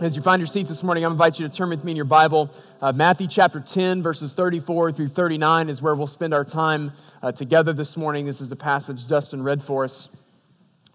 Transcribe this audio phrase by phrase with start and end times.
[0.00, 1.96] As you find your seats this morning, I invite you to turn with me in
[1.96, 2.50] your Bible.
[2.80, 7.30] Uh, Matthew chapter 10, verses 34 through 39 is where we'll spend our time uh,
[7.30, 8.26] together this morning.
[8.26, 10.16] This is the passage Dustin read for us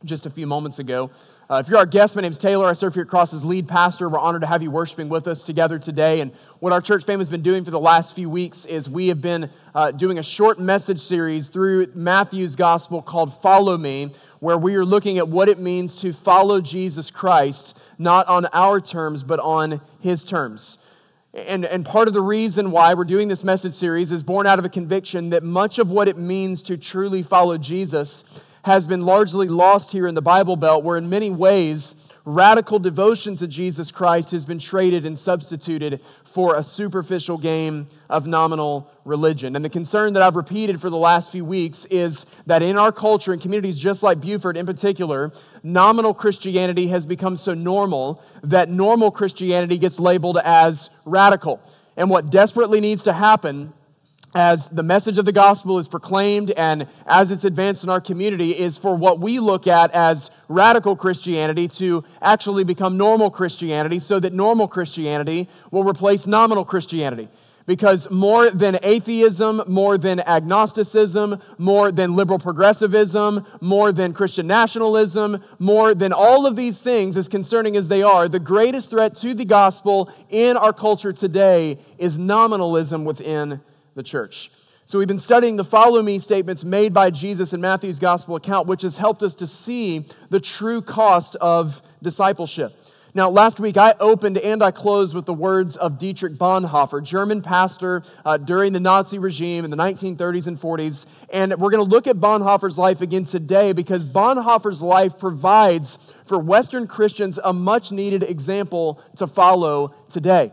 [0.04, 1.12] just a few moments ago.
[1.49, 2.68] Uh, if you're our guest, my name is Taylor.
[2.68, 4.09] I serve here at Cross as lead pastor.
[4.09, 6.20] We're honored to have you worshiping with us together today.
[6.20, 9.07] And what our church family has been doing for the last few weeks is we
[9.07, 14.57] have been uh, doing a short message series through Matthew's gospel called Follow Me, where
[14.57, 19.23] we are looking at what it means to follow Jesus Christ not on our terms,
[19.23, 20.85] but on His terms.
[21.34, 24.59] And, and part of the reason why we're doing this message series is born out
[24.59, 29.02] of a conviction that much of what it means to truly follow Jesus has been
[29.02, 33.91] largely lost here in the Bible Belt, where in many ways, radical devotion to Jesus
[33.91, 39.55] Christ has been traded and substituted for a superficial game of nominal religion.
[39.55, 42.91] And the concern that I've repeated for the last few weeks is that in our
[42.91, 45.31] culture, in communities just like Buford in particular,
[45.63, 51.62] nominal Christianity has become so normal that normal Christianity gets labeled as radical.
[51.95, 53.71] And what desperately needs to happen
[54.38, 58.52] as the message of the gospel is proclaimed and as it's advanced in our community
[58.52, 64.19] is for what we look at as radical Christianity to actually become normal Christianity so
[64.19, 67.29] that normal Christianity will replace nominal Christianity.
[67.66, 75.44] Because more than atheism, more than agnosticism, more than liberal progressivism, more than Christian nationalism,
[75.57, 79.34] more than all of these things, as concerning as they are, the greatest threat to
[79.34, 83.62] the gospel in our culture today is nominalism within
[83.97, 84.51] the church.
[84.85, 88.67] So, we've been studying the follow me statements made by Jesus in Matthew's gospel account,
[88.67, 92.72] which has helped us to see the true cost of discipleship.
[93.13, 97.41] Now, last week I opened and I closed with the words of Dietrich Bonhoeffer, German
[97.41, 101.25] pastor uh, during the Nazi regime in the 1930s and 40s.
[101.34, 106.38] And we're going to look at Bonhoeffer's life again today because Bonhoeffer's life provides for
[106.38, 110.51] Western Christians a much needed example to follow today.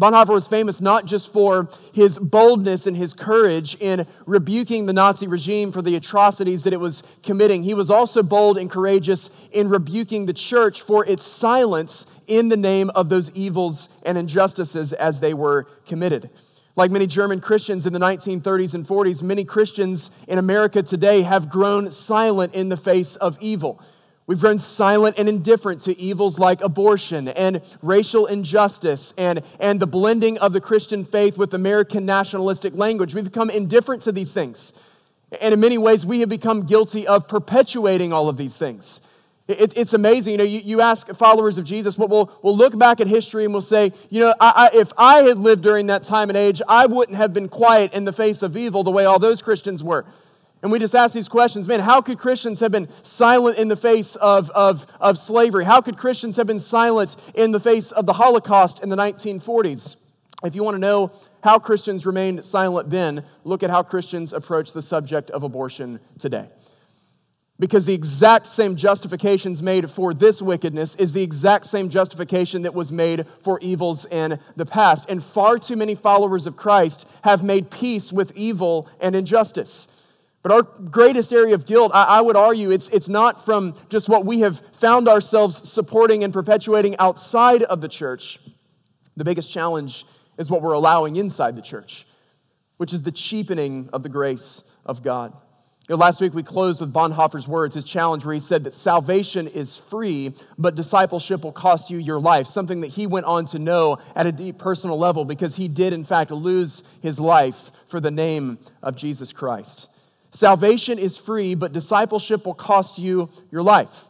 [0.00, 5.26] Bonhoeffer was famous not just for his boldness and his courage in rebuking the Nazi
[5.26, 7.64] regime for the atrocities that it was committing.
[7.64, 12.56] He was also bold and courageous in rebuking the church for its silence in the
[12.56, 16.30] name of those evils and injustices as they were committed.
[16.76, 21.50] Like many German Christians in the 1930s and 40s, many Christians in America today have
[21.50, 23.82] grown silent in the face of evil.
[24.30, 29.88] We've grown silent and indifferent to evils like abortion and racial injustice and, and the
[29.88, 33.12] blending of the Christian faith with American nationalistic language.
[33.12, 34.88] We've become indifferent to these things.
[35.42, 39.00] And in many ways, we have become guilty of perpetuating all of these things.
[39.48, 40.34] It, it's amazing.
[40.34, 43.44] You know, you, you ask followers of Jesus, well, we'll, we'll look back at history
[43.44, 46.36] and we'll say, you know, I, I, if I had lived during that time and
[46.36, 49.42] age, I wouldn't have been quiet in the face of evil the way all those
[49.42, 50.06] Christians were.
[50.62, 53.76] And we just ask these questions man, how could Christians have been silent in the
[53.76, 55.64] face of, of, of slavery?
[55.64, 59.96] How could Christians have been silent in the face of the Holocaust in the 1940s?
[60.42, 61.12] If you want to know
[61.42, 66.48] how Christians remained silent then, look at how Christians approach the subject of abortion today.
[67.58, 72.72] Because the exact same justifications made for this wickedness is the exact same justification that
[72.72, 75.10] was made for evils in the past.
[75.10, 79.99] And far too many followers of Christ have made peace with evil and injustice.
[80.42, 84.08] But our greatest area of guilt, I, I, would argue, it's, it's not from just
[84.08, 88.38] what we have found ourselves supporting and perpetuating outside of the church.
[89.16, 90.06] The biggest challenge
[90.38, 92.06] is what we're allowing inside the church,
[92.78, 95.34] which is the cheapening of the grace of God.
[95.90, 98.74] You know, last week we closed with Bonhoeffer's words, his challenge, where he said that
[98.74, 102.46] salvation is free, but discipleship will cost you your life.
[102.46, 105.92] Something that he went on to know at a deep personal level because he did,
[105.92, 109.89] in fact, lose his life for the name of Jesus Christ.
[110.30, 114.04] Salvation is free, but discipleship will cost you your life.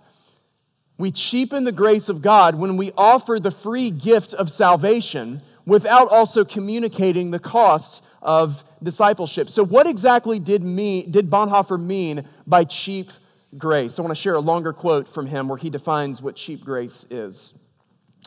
[0.99, 6.11] We cheapen the grace of God when we offer the free gift of salvation without
[6.11, 9.49] also communicating the cost of discipleship.
[9.49, 13.11] So, what exactly did, me, did Bonhoeffer mean by cheap
[13.57, 13.99] grace?
[13.99, 17.05] I want to share a longer quote from him where he defines what cheap grace
[17.11, 17.59] is.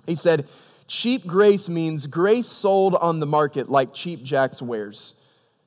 [0.07, 0.47] He said,
[0.87, 5.19] Cheap grace means grace sold on the market like cheap Jack's wares.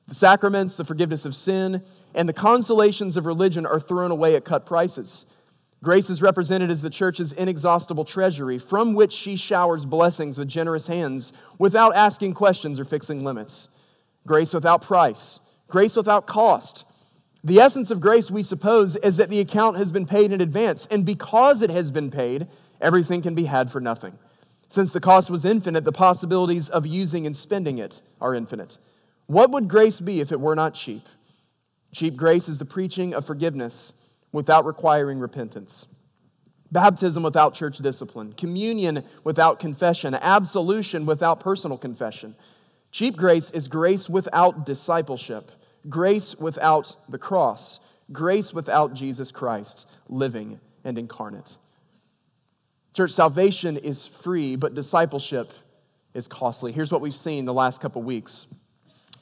[0.07, 4.45] The sacraments, the forgiveness of sin, and the consolations of religion are thrown away at
[4.45, 5.25] cut prices.
[5.83, 10.87] Grace is represented as the church's inexhaustible treasury from which she showers blessings with generous
[10.87, 13.69] hands without asking questions or fixing limits.
[14.25, 16.85] Grace without price, grace without cost.
[17.43, 20.87] The essence of grace, we suppose, is that the account has been paid in advance,
[20.87, 22.47] and because it has been paid,
[22.81, 24.17] everything can be had for nothing.
[24.69, 28.77] Since the cost was infinite, the possibilities of using and spending it are infinite.
[29.27, 31.07] What would grace be if it were not cheap?
[31.93, 33.93] Cheap grace is the preaching of forgiveness
[34.31, 35.87] without requiring repentance.
[36.71, 42.35] Baptism without church discipline, communion without confession, absolution without personal confession.
[42.91, 45.49] Cheap grace is grace without discipleship,
[45.87, 47.79] grace without the cross,
[48.11, 51.57] grace without Jesus Christ living and incarnate.
[52.93, 55.51] Church, salvation is free, but discipleship
[56.13, 56.71] is costly.
[56.71, 58.47] Here's what we've seen the last couple weeks.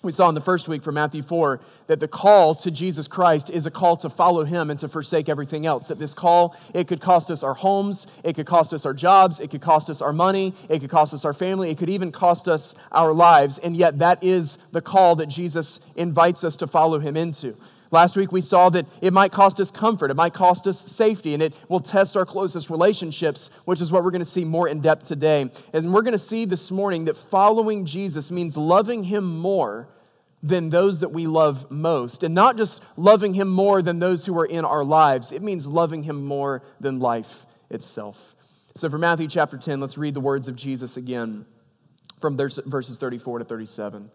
[0.06, 3.50] We saw in the first week from Matthew 4 that the call to Jesus Christ
[3.50, 5.88] is a call to follow him and to forsake everything else.
[5.88, 9.40] That this call, it could cost us our homes, it could cost us our jobs,
[9.40, 12.12] it could cost us our money, it could cost us our family, it could even
[12.12, 13.58] cost us our lives.
[13.58, 17.56] And yet, that is the call that Jesus invites us to follow him into.
[17.90, 21.34] Last week we saw that it might cost us comfort, it might cost us safety,
[21.34, 24.68] and it will test our closest relationships, which is what we're going to see more
[24.68, 25.50] in depth today.
[25.74, 29.88] And we're going to see this morning that following Jesus means loving him more
[30.46, 32.22] than those that we love most.
[32.22, 35.66] And not just loving him more than those who are in our lives, it means
[35.66, 38.36] loving him more than life itself.
[38.76, 41.46] So, for Matthew chapter 10, let's read the words of Jesus again
[42.22, 44.12] from verses 34 to 37.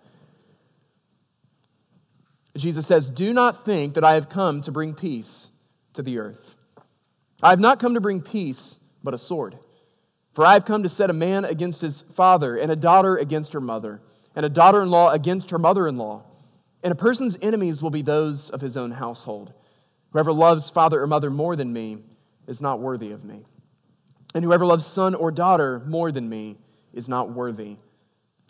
[2.56, 5.48] Jesus says, Do not think that I have come to bring peace
[5.94, 6.56] to the earth.
[7.42, 9.58] I have not come to bring peace, but a sword.
[10.32, 13.52] For I have come to set a man against his father, and a daughter against
[13.52, 14.00] her mother
[14.34, 16.22] and a daughter in law against her mother in law.
[16.82, 19.52] And a person's enemies will be those of his own household.
[20.12, 21.98] Whoever loves father or mother more than me
[22.46, 23.44] is not worthy of me.
[24.34, 26.56] And whoever loves son or daughter more than me
[26.92, 27.76] is not worthy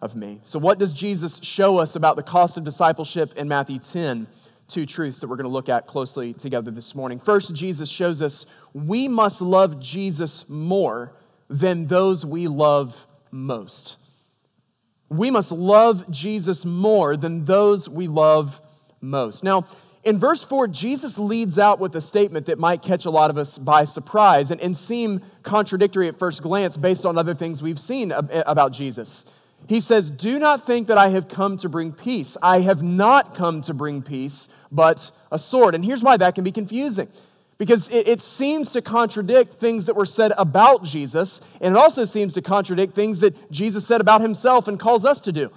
[0.01, 0.41] of me.
[0.45, 4.27] So, what does Jesus show us about the cost of discipleship in Matthew 10?
[4.69, 7.19] Two truths that we're going to look at closely together this morning.
[7.19, 11.13] First, Jesus shows us we must love Jesus more
[11.49, 13.99] than those we love most
[15.11, 18.61] we must love Jesus more than those we love
[19.01, 19.43] most.
[19.43, 19.67] Now,
[20.03, 23.37] in verse 4, Jesus leads out with a statement that might catch a lot of
[23.37, 27.81] us by surprise and, and seem contradictory at first glance based on other things we've
[27.81, 29.37] seen about Jesus.
[29.69, 32.37] He says, Do not think that I have come to bring peace.
[32.43, 35.75] I have not come to bring peace, but a sword.
[35.75, 37.09] And here's why that can be confusing
[37.61, 42.07] because it, it, seems to contradict things that were said about Jesus, and it also
[42.07, 45.53] seems to contradict things that Jesus said about himself and calls us to do.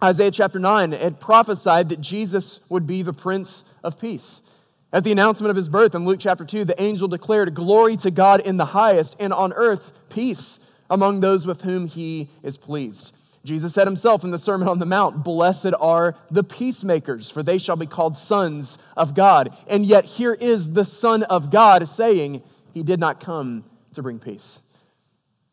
[0.00, 4.48] Isaiah chapter 9 had prophesied that Jesus would be the Prince of Peace.
[4.92, 8.12] At the announcement of his birth in Luke chapter 2, the angel declared, Glory to
[8.12, 13.12] God in the highest, and on earth peace among those with whom he is pleased.
[13.44, 17.58] Jesus said himself in the Sermon on the Mount, Blessed are the peacemakers, for they
[17.58, 19.56] shall be called sons of God.
[19.68, 22.42] And yet, here is the Son of God saying,
[22.74, 23.64] He did not come
[23.94, 24.60] to bring peace.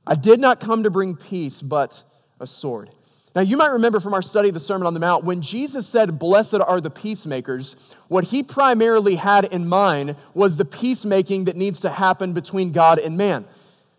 [0.05, 2.03] I did not come to bring peace, but
[2.39, 2.89] a sword.
[3.35, 5.85] Now, you might remember from our study of the Sermon on the Mount, when Jesus
[5.85, 11.57] said, Blessed are the peacemakers, what he primarily had in mind was the peacemaking that
[11.57, 13.45] needs to happen between God and man.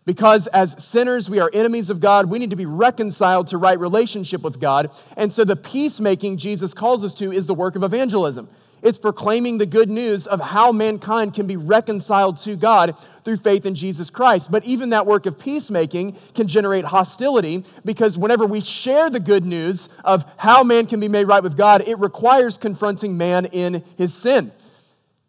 [0.07, 2.31] Because as sinners, we are enemies of God.
[2.31, 4.91] We need to be reconciled to right relationship with God.
[5.17, 8.49] And so the peacemaking Jesus calls us to is the work of evangelism.
[8.83, 13.67] It's proclaiming the good news of how mankind can be reconciled to God through faith
[13.67, 14.51] in Jesus Christ.
[14.51, 19.45] But even that work of peacemaking can generate hostility because whenever we share the good
[19.45, 23.83] news of how man can be made right with God, it requires confronting man in
[23.97, 24.53] his sin.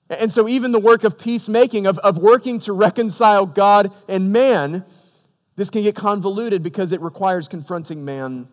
[0.10, 4.86] And so, even the work of peacemaking, of, of working to reconcile God and man,
[5.56, 8.48] this can get convoluted because it requires confronting man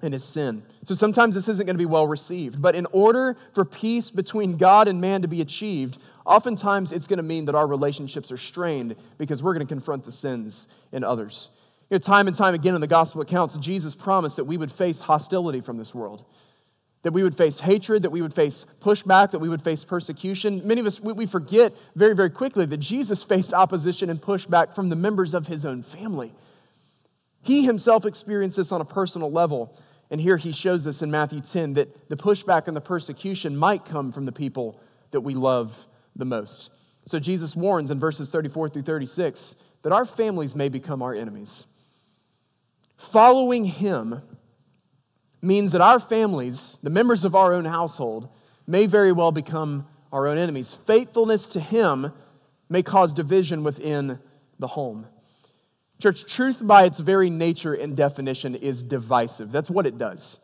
[0.00, 0.62] and his sin.
[0.84, 2.62] So, sometimes this isn't going to be well received.
[2.62, 7.16] But in order for peace between God and man to be achieved, oftentimes it's going
[7.16, 11.02] to mean that our relationships are strained because we're going to confront the sins in
[11.02, 11.50] others.
[11.90, 14.70] You know, time and time again in the gospel accounts, Jesus promised that we would
[14.70, 16.24] face hostility from this world
[17.02, 20.66] that we would face hatred, that we would face pushback, that we would face persecution.
[20.66, 24.88] Many of us, we forget very, very quickly that Jesus faced opposition and pushback from
[24.88, 26.32] the members of his own family.
[27.42, 29.76] He himself experienced this on a personal level.
[30.10, 33.84] And here he shows us in Matthew 10 that the pushback and the persecution might
[33.84, 34.80] come from the people
[35.10, 36.72] that we love the most.
[37.06, 41.66] So Jesus warns in verses 34 through 36 that our families may become our enemies.
[42.96, 44.22] Following him
[45.42, 48.28] means that our families, the members of our own household,
[48.66, 50.72] may very well become our own enemies.
[50.72, 52.12] Faithfulness to Him
[52.68, 54.18] may cause division within
[54.58, 55.06] the home.
[56.00, 59.52] Church, truth by its very nature and definition is divisive.
[59.52, 60.38] That's what it does.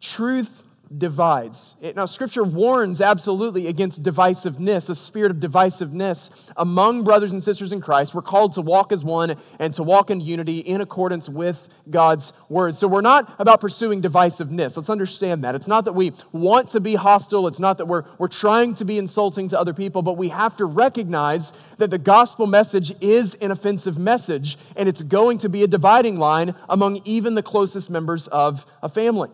[0.00, 0.64] Truth
[0.96, 1.74] divides.
[1.96, 7.80] Now, Scripture warns absolutely against divisiveness, a spirit of divisiveness among brothers and sisters in
[7.80, 8.14] Christ.
[8.14, 12.32] We're called to walk as one and to walk in unity in accordance with God's
[12.48, 12.74] word.
[12.74, 14.76] So, we're not about pursuing divisiveness.
[14.76, 15.54] Let's understand that.
[15.54, 18.84] It's not that we want to be hostile, it's not that we're, we're trying to
[18.84, 23.34] be insulting to other people, but we have to recognize that the gospel message is
[23.36, 27.90] an offensive message, and it's going to be a dividing line among even the closest
[27.90, 29.28] members of a family.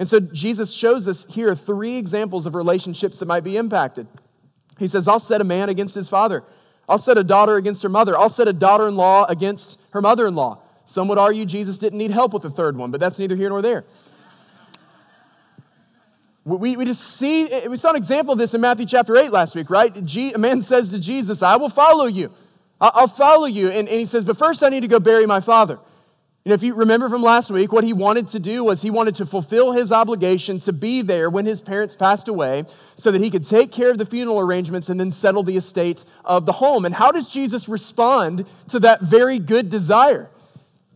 [0.00, 4.06] And so Jesus shows us here three examples of relationships that might be impacted.
[4.78, 6.42] He says, I'll set a man against his father.
[6.88, 8.16] I'll set a daughter against her mother.
[8.16, 10.62] I'll set a daughter in law against her mother in law.
[10.86, 13.50] Some would argue Jesus didn't need help with the third one, but that's neither here
[13.50, 13.84] nor there.
[16.46, 19.54] We, we just see, we saw an example of this in Matthew chapter 8 last
[19.54, 19.94] week, right?
[19.94, 22.32] a man says to Jesus, I will follow you.
[22.80, 23.68] I'll follow you.
[23.68, 25.78] And, and he says, But first I need to go bury my father.
[26.44, 28.88] You know, if you remember from last week, what he wanted to do was he
[28.88, 33.20] wanted to fulfill his obligation to be there when his parents passed away so that
[33.20, 36.52] he could take care of the funeral arrangements and then settle the estate of the
[36.52, 36.86] home.
[36.86, 40.30] And how does Jesus respond to that very good desire?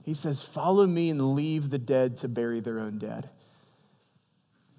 [0.05, 3.29] He says, Follow me and leave the dead to bury their own dead.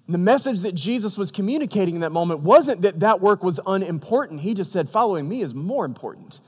[0.06, 3.60] And the message that Jesus was communicating in that moment wasn't that that work was
[3.66, 4.40] unimportant.
[4.40, 6.40] He just said, Following me is more important.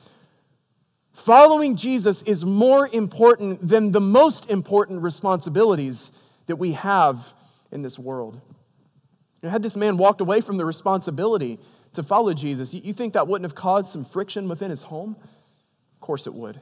[1.19, 7.35] Following Jesus is more important than the most important responsibilities that we have
[7.73, 8.41] in this world.
[9.43, 11.59] Had this man walked away from the responsibility
[11.95, 15.17] to follow Jesus, you think that wouldn't have caused some friction within his home?
[15.95, 16.61] Of course it would.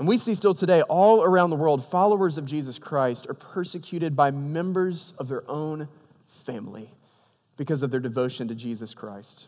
[0.00, 4.16] And we see still today, all around the world, followers of Jesus Christ are persecuted
[4.16, 5.88] by members of their own
[6.26, 6.90] family
[7.56, 9.46] because of their devotion to Jesus Christ.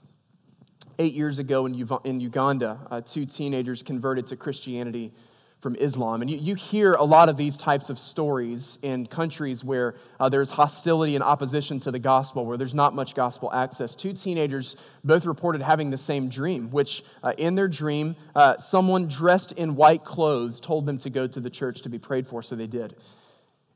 [1.03, 1.75] Eight years ago in,
[2.21, 5.11] Uganda, uh, two teenagers converted to Christianity
[5.59, 6.23] from Islam.
[6.23, 10.29] And you, you hear a lot of these types of stories in countries where uh,
[10.29, 13.97] there's hostility and opposition to the gospel, where there's not much gospel access.
[13.97, 19.09] Two teenagers both reported having the same dream, which uh, in their dream, uh, someone
[19.09, 22.45] dressed in white clothes told them to go to the church to be prayed for,
[22.45, 22.95] so they did.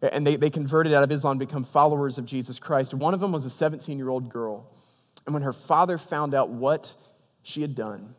[0.01, 2.95] And they, they converted out of Islam, become followers of Jesus Christ.
[2.95, 4.71] One of them was a 17 year old girl.
[5.27, 6.95] And when her father found out what
[7.47, 8.17] she had done,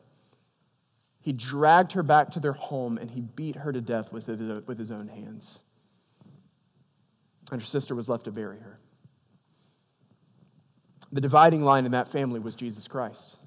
[1.19, 4.89] he dragged her back to their home and he beat her to death with his,
[4.89, 5.59] own hands.
[7.51, 8.79] And her sister was left to bury her.
[11.11, 13.37] The dividing line in that family was Jesus Christ.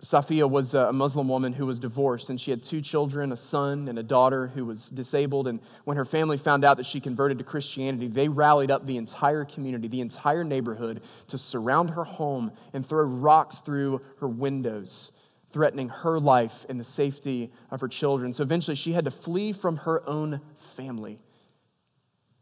[0.00, 3.88] Safia was a Muslim woman who was divorced, and she had two children, a son
[3.88, 5.48] and a daughter who was disabled.
[5.48, 8.98] And when her family found out that she converted to Christianity, they rallied up the
[8.98, 15.12] entire community, the entire neighborhood, to surround her home and throw rocks through her windows,
[15.50, 18.32] threatening her life and the safety of her children.
[18.32, 21.20] So eventually, she had to flee from her own family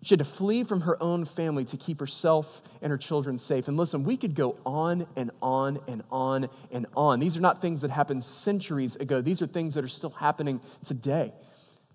[0.04, 3.68] she had to flee from her own family to keep herself and her children safe.
[3.68, 7.20] And listen, we could go on and on and on and on.
[7.20, 10.60] These are not things that happened centuries ago, these are things that are still happening
[10.84, 11.32] today.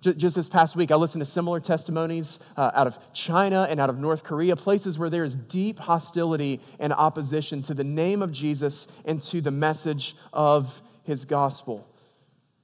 [0.01, 3.89] Just this past week, I listened to similar testimonies uh, out of China and out
[3.89, 8.31] of North Korea, places where there is deep hostility and opposition to the name of
[8.31, 11.85] Jesus and to the message of his gospel.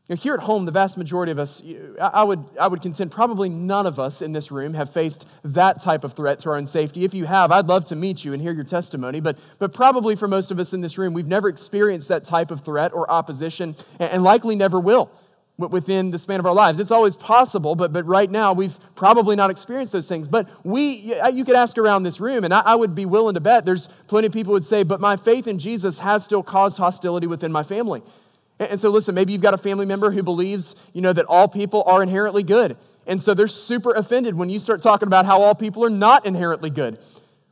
[0.07, 1.63] Here at home, the vast majority of us,
[1.99, 5.81] I would, I would contend probably none of us in this room have faced that
[5.81, 7.05] type of threat to our own safety.
[7.05, 10.15] If you have, I'd love to meet you and hear your testimony, but, but probably
[10.15, 13.09] for most of us in this room, we've never experienced that type of threat or
[13.09, 15.09] opposition and, and likely never will
[15.57, 16.79] within the span of our lives.
[16.79, 20.27] It's always possible, but, but right now we've probably not experienced those things.
[20.27, 23.39] But we, you could ask around this room, and I, I would be willing to
[23.39, 26.77] bet there's plenty of people would say, but my faith in Jesus has still caused
[26.77, 28.03] hostility within my family.
[28.59, 31.47] And so, listen, maybe you've got a family member who believes, you know, that all
[31.47, 32.77] people are inherently good.
[33.05, 36.25] And so they're super offended when you start talking about how all people are not
[36.25, 36.97] inherently good.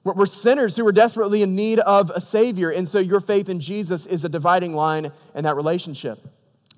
[0.04, 2.70] We're sinners who are desperately in need of a Savior.
[2.70, 6.20] And so your faith in Jesus is a dividing line in that relationship.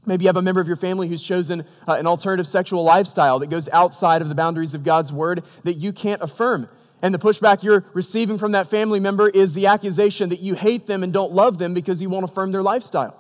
[0.06, 3.40] Maybe you have a member of your family who's chosen uh, an alternative sexual lifestyle
[3.40, 6.70] that goes outside of the boundaries of God's word that you can't affirm.
[7.02, 10.86] And the pushback you're receiving from that family member is the accusation that you hate
[10.86, 13.20] them and don't love them because you won't affirm their lifestyle.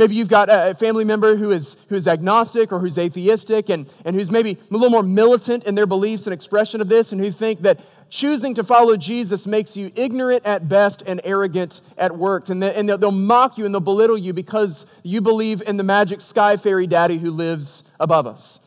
[0.00, 3.86] Maybe you've got a family member who is, who is agnostic or who's atheistic and,
[4.02, 7.20] and who's maybe a little more militant in their beliefs and expression of this and
[7.20, 12.16] who think that choosing to follow Jesus makes you ignorant at best and arrogant at
[12.16, 12.48] worst.
[12.48, 16.22] And, and they'll mock you and they'll belittle you because you believe in the magic
[16.22, 18.66] sky fairy daddy who lives above us.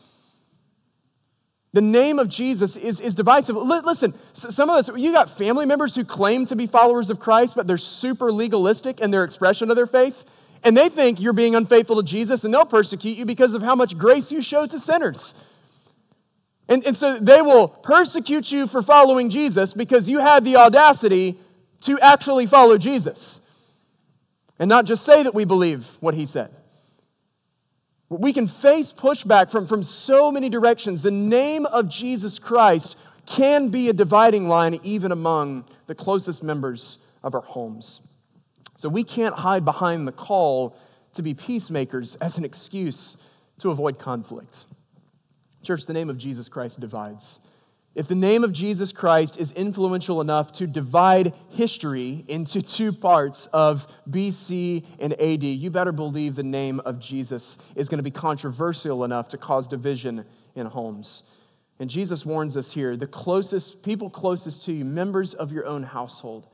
[1.72, 3.56] The name of Jesus is, is divisive.
[3.56, 7.56] Listen, some of us, you got family members who claim to be followers of Christ,
[7.56, 10.24] but they're super legalistic in their expression of their faith
[10.64, 13.74] and they think you're being unfaithful to Jesus and they'll persecute you because of how
[13.74, 15.52] much grace you show to sinners.
[16.68, 21.36] And, and so they will persecute you for following Jesus because you had the audacity
[21.82, 23.44] to actually follow Jesus
[24.58, 26.48] and not just say that we believe what he said.
[28.08, 31.02] We can face pushback from, from so many directions.
[31.02, 36.98] The name of Jesus Christ can be a dividing line even among the closest members
[37.22, 38.00] of our homes.
[38.76, 40.76] So we can't hide behind the call
[41.14, 44.64] to be peacemakers as an excuse to avoid conflict.
[45.62, 47.40] Church, the name of Jesus Christ divides.
[47.94, 53.46] If the name of Jesus Christ is influential enough to divide history into two parts
[53.46, 58.10] of BC and AD, you better believe the name of Jesus is going to be
[58.10, 60.24] controversial enough to cause division
[60.56, 61.38] in homes.
[61.78, 65.84] And Jesus warns us here the closest, people closest to you, members of your own
[65.84, 66.48] household,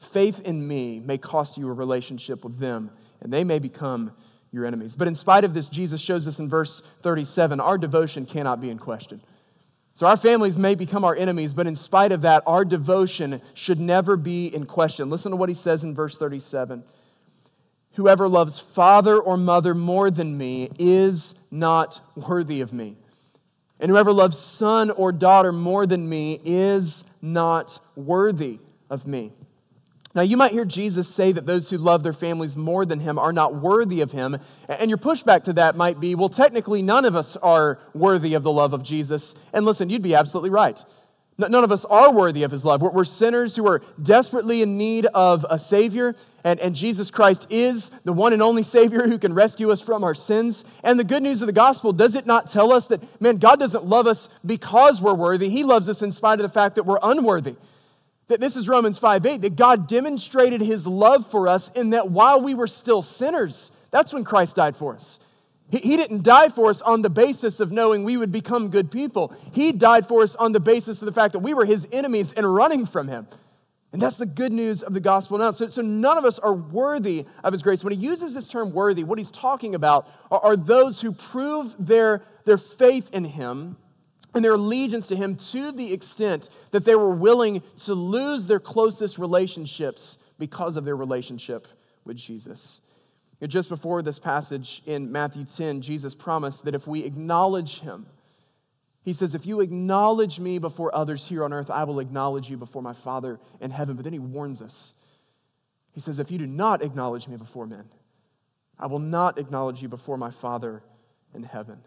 [0.00, 2.90] faith in me may cost you a relationship with them,
[3.20, 4.12] and they may become
[4.52, 4.96] your enemies.
[4.96, 8.70] But in spite of this, Jesus shows us in verse 37 our devotion cannot be
[8.70, 9.20] in question.
[9.92, 13.80] So our families may become our enemies, but in spite of that, our devotion should
[13.80, 15.10] never be in question.
[15.10, 16.84] Listen to what he says in verse 37
[17.94, 22.96] Whoever loves father or mother more than me is not worthy of me.
[23.80, 29.32] And whoever loves son or daughter more than me is not worthy of me.
[30.12, 33.16] Now, you might hear Jesus say that those who love their families more than him
[33.16, 34.38] are not worthy of him.
[34.68, 38.42] And your pushback to that might be well, technically, none of us are worthy of
[38.42, 39.34] the love of Jesus.
[39.52, 40.82] And listen, you'd be absolutely right.
[41.38, 42.82] None of us are worthy of his love.
[42.82, 46.14] We're sinners who are desperately in need of a Savior,
[46.44, 50.04] and, and Jesus Christ is the one and only Savior who can rescue us from
[50.04, 50.64] our sins.
[50.84, 53.58] And the good news of the gospel, does it not tell us that, man, God
[53.58, 55.48] doesn't love us because we're worthy?
[55.48, 57.54] He loves us in spite of the fact that we're unworthy
[58.30, 62.10] that this is Romans 5 8, that God demonstrated his love for us in that
[62.10, 65.26] while we were still sinners, that's when Christ died for us.
[65.68, 68.90] He, he didn't die for us on the basis of knowing we would become good
[68.90, 69.34] people.
[69.52, 72.32] He died for us on the basis of the fact that we were his enemies
[72.32, 73.26] and running from him.
[73.92, 75.50] And that's the good news of the gospel now.
[75.50, 77.82] So, so none of us are worthy of his grace.
[77.82, 81.74] When he uses this term worthy, what he's talking about are, are those who prove
[81.78, 83.76] their, their faith in him
[84.34, 88.60] and their allegiance to him to the extent that they were willing to lose their
[88.60, 91.66] closest relationships because of their relationship
[92.04, 92.80] with Jesus.
[93.46, 98.06] just before this passage in Matthew 10, Jesus promised that if we acknowledge him,
[99.02, 102.56] he says, If you acknowledge me before others here on earth, I will acknowledge you
[102.56, 103.96] before my Father in heaven.
[103.96, 104.94] But then he warns us.
[105.92, 107.88] He says, If you do not acknowledge me before men,
[108.78, 110.82] I will not acknowledge you before my Father
[111.34, 111.80] in heaven.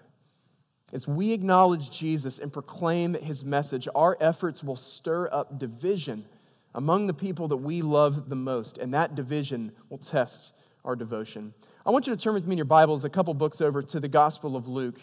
[0.94, 6.24] As we acknowledge Jesus and proclaim his message, our efforts will stir up division
[6.76, 10.54] among the people that we love the most, and that division will test
[10.86, 11.56] our devotion.
[11.84, 14.00] I want you to turn with me in your Bibles a couple books over to
[14.00, 15.00] the Gospel of Luke.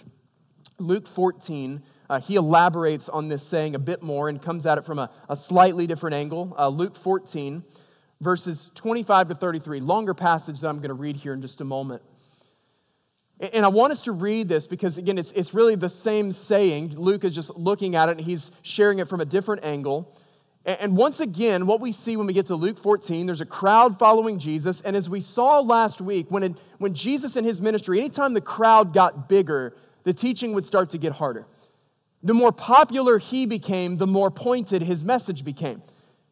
[0.79, 4.85] Luke 14, uh, he elaborates on this saying a bit more and comes at it
[4.85, 6.55] from a, a slightly different angle.
[6.57, 7.65] Uh, Luke 14,
[8.21, 11.65] verses 25 to 33, longer passage that I'm going to read here in just a
[11.65, 12.03] moment.
[13.41, 16.99] And I want us to read this because, again, it's, it's really the same saying.
[16.99, 20.15] Luke is just looking at it and he's sharing it from a different angle.
[20.67, 23.99] And once again, what we see when we get to Luke 14, there's a crowd
[23.99, 24.83] following Jesus.
[24.83, 28.43] And as we saw last week, when, it, when Jesus and his ministry, anytime the
[28.43, 29.75] crowd got bigger,
[30.05, 31.47] the teaching would start to get harder.
[32.23, 35.83] The more popular he became, the more pointed his message became.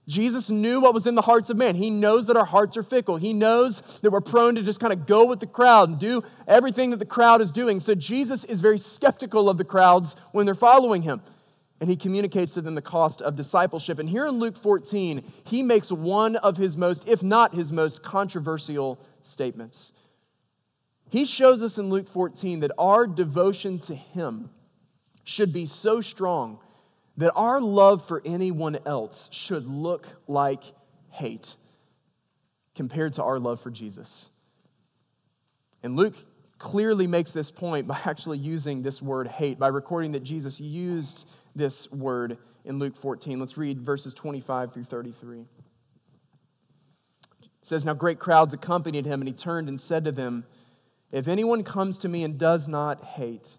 [0.09, 1.75] Jesus knew what was in the hearts of men.
[1.75, 3.19] He knows that our hearts are fickle.
[3.19, 6.25] He knows that we're prone to just kind of go with the crowd and do
[6.47, 7.79] everything that the crowd is doing.
[7.79, 11.21] So Jesus is very skeptical of the crowds when they're following him.
[11.79, 13.99] And he communicates to them the cost of discipleship.
[13.99, 18.03] And here in Luke 14, he makes one of his most, if not his most,
[18.03, 19.93] controversial statements.
[21.11, 24.49] He shows us in Luke 14 that our devotion to him
[25.23, 26.61] should be so strong
[27.19, 30.63] that our love for anyone else should look like
[31.11, 31.57] hate
[32.77, 34.31] compared to our love for Jesus.
[35.83, 36.15] And Luke
[36.59, 41.29] clearly makes this point by actually using this word hate, by recording that Jesus used
[41.57, 43.41] this word in Luke 14.
[43.41, 45.41] Let's read verses 25 through 33.
[45.41, 45.47] It
[47.63, 50.47] says, Now great crowds accompanied him, and he turned and said to them,
[51.11, 53.59] If anyone comes to me and does not hate,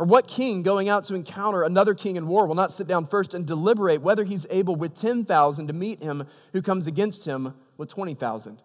[0.00, 3.06] Or what king going out to encounter another king in war will not sit down
[3.06, 7.52] first and deliberate whether he's able with 10,000 to meet him who comes against him
[7.76, 8.62] with 20,000?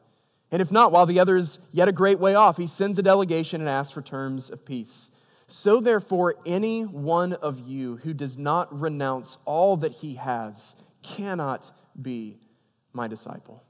[0.49, 3.03] And if not, while the other is yet a great way off, he sends a
[3.03, 5.11] delegation and asks for terms of peace.
[5.47, 11.69] So, therefore, any one of you who does not renounce all that he has cannot
[12.01, 12.37] be
[12.93, 13.61] my disciple.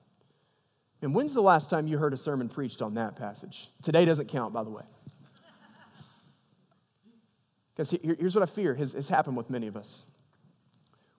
[1.01, 3.71] And when's the last time you heard a sermon preached on that passage?
[3.81, 4.83] Today doesn't count, by the way.
[7.75, 10.05] Because here's what I fear has, has happened with many of us.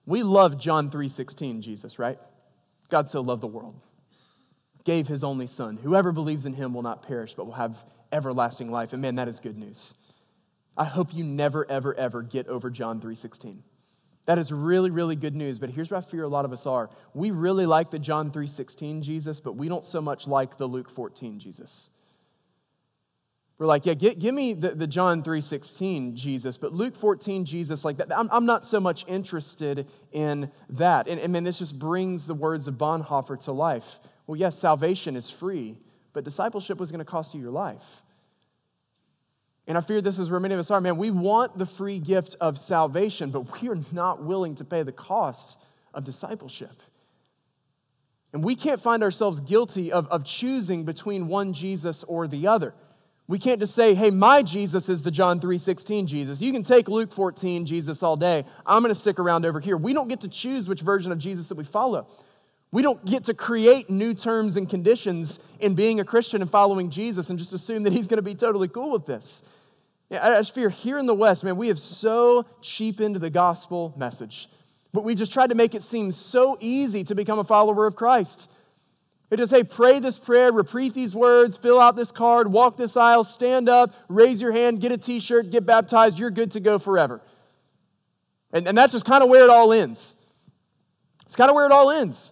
[0.05, 2.17] We love John 3:16, Jesus, right?
[2.89, 3.75] God so loved the world,
[4.85, 5.77] gave his only son.
[5.83, 8.93] Whoever believes in him will not perish, but will have everlasting life.
[8.93, 9.93] And man, that is good news.
[10.77, 13.63] I hope you never, ever, ever get over John 3:16.
[14.25, 15.59] That is really, really good news.
[15.59, 16.89] But here's what I fear a lot of us are.
[17.13, 20.89] We really like the John 3:16 Jesus, but we don't so much like the Luke
[20.89, 21.89] 14 Jesus.
[23.57, 27.83] We're like, yeah, give, give me the, the John 3.16 Jesus, but Luke 14 Jesus,
[27.83, 31.07] like that, I'm, I'm not so much interested in that.
[31.07, 33.99] And, and man, this just brings the words of Bonhoeffer to life.
[34.27, 35.79] Well, yes, salvation is free,
[36.13, 38.03] but discipleship was going to cost you your life.
[39.65, 40.79] And I fear this is where many of us are.
[40.79, 44.83] Man, we want the free gift of salvation, but we are not willing to pay
[44.83, 45.59] the cost
[45.93, 46.81] of discipleship.
[48.33, 52.73] And we can't find ourselves guilty of, of choosing between one Jesus or the other.
[53.29, 56.41] We can't just say, hey, my Jesus is the John 3.16 Jesus.
[56.41, 58.45] You can take Luke 14 Jesus all day.
[58.65, 59.75] I'm going to stick around over here.
[59.75, 62.07] We don't get to choose which version of Jesus that we follow.
[62.71, 66.89] We don't get to create new terms and conditions in being a Christian and following
[66.89, 69.53] Jesus and just assume that he's going to be totally cool with this.
[70.09, 73.93] Yeah, I just fear here in the West, man, we have so cheapened the gospel
[73.97, 74.47] message.
[74.93, 77.95] But we just tried to make it seem so easy to become a follower of
[77.95, 78.49] Christ.
[79.29, 82.95] It is, hey, pray this prayer, repeat these words, fill out this card, walk this
[82.95, 86.61] aisle, stand up, raise your hand, get a t shirt, get baptized, you're good to
[86.61, 87.21] go forever.
[88.53, 90.13] And, and that's just kind of where it all ends.
[91.25, 92.31] It's kind of where it all ends.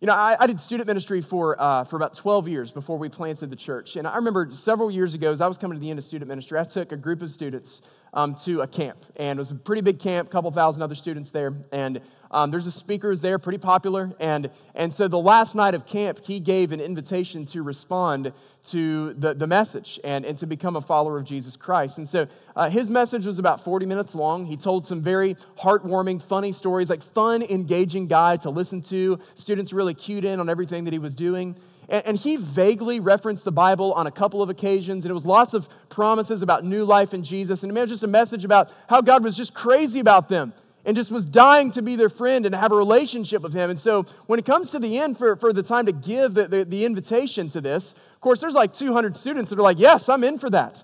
[0.00, 3.08] You know, I, I did student ministry for, uh, for about 12 years before we
[3.08, 3.96] planted the church.
[3.96, 6.28] And I remember several years ago, as I was coming to the end of student
[6.28, 7.82] ministry, I took a group of students
[8.14, 9.04] um, to a camp.
[9.16, 11.52] And it was a pretty big camp, a couple thousand other students there.
[11.70, 12.00] And
[12.30, 14.12] um, there's a speaker who's there, pretty popular.
[14.18, 18.32] And, and so the last night of camp, he gave an invitation to respond
[18.66, 21.98] to the, the message and, and to become a follower of Jesus Christ.
[21.98, 24.46] And so uh, his message was about 40 minutes long.
[24.46, 29.18] He told some very heartwarming, funny stories, like fun, engaging guy to listen to.
[29.34, 31.56] Students really cued in on everything that he was doing.
[31.88, 35.54] And, he vaguely referenced the Bible on a couple of occasions, and it was lots
[35.54, 37.62] of promises about new life in Jesus.
[37.62, 40.52] And it was just a message about how God was just crazy about them
[40.84, 43.70] and just was dying to be their friend and have a relationship with him.
[43.70, 46.46] And so when it comes to the end for, for the time to give the,
[46.46, 50.08] the, the invitation to this, of course, there's like 200 students that are like, yes,
[50.08, 50.82] I'm in for that.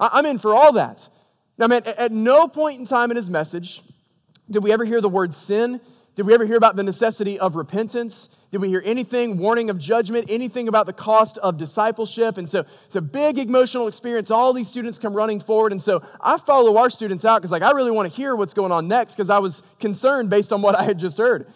[0.00, 1.08] I'm in for all that.
[1.58, 3.82] Now, man, at no point in time in his message
[4.50, 5.80] did we ever hear the word sin.
[6.14, 8.44] Did we ever hear about the necessity of repentance?
[8.50, 12.36] Did we hear anything, warning of judgment, anything about the cost of discipleship?
[12.36, 14.30] And so it's a big emotional experience.
[14.30, 15.72] All these students come running forward.
[15.72, 18.52] And so I follow our students out because, like, I really want to hear what's
[18.52, 21.46] going on next because I was concerned based on what I had just heard.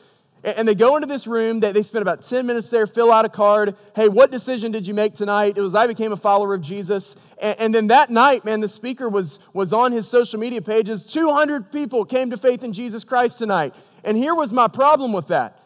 [0.42, 3.24] And they go into this room, they, they spend about 10 minutes there, fill out
[3.24, 3.74] a card.
[3.94, 5.58] Hey, what decision did you make tonight?
[5.58, 7.16] It was, I became a follower of Jesus.
[7.42, 11.04] And, and then that night, man, the speaker was, was on his social media pages.
[11.04, 13.74] 200 people came to faith in Jesus Christ tonight.
[14.06, 15.60] And here was my problem with that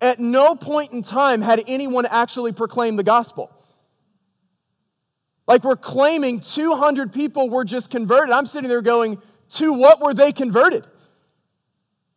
[0.00, 3.50] at no point in time had anyone actually proclaimed the gospel.
[5.46, 8.32] Like we're claiming 200 people were just converted.
[8.32, 9.20] I'm sitting there going,
[9.50, 10.84] to what were they converted?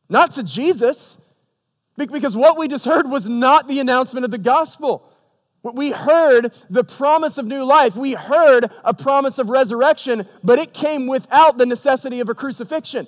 [0.10, 1.34] Not to Jesus.
[1.98, 5.12] Because what we just heard was not the announcement of the gospel.
[5.64, 7.96] We heard the promise of new life.
[7.96, 13.08] We heard a promise of resurrection, but it came without the necessity of a crucifixion.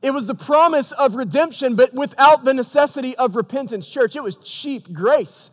[0.00, 3.88] It was the promise of redemption, but without the necessity of repentance.
[3.88, 5.50] Church, it was cheap grace.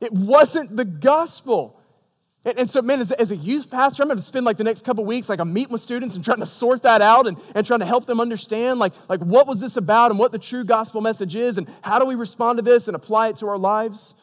[0.00, 1.80] It wasn't the gospel.
[2.44, 4.64] And, and so, man, as, as, a youth pastor, I'm going to spend like the
[4.64, 7.36] next couple weeks, like I'm meeting with students and trying to sort that out and,
[7.54, 10.38] and trying to help them understand, like, like what was this about and what the
[10.38, 13.48] true gospel message is and how do we respond to this and apply it to
[13.48, 14.14] our lives.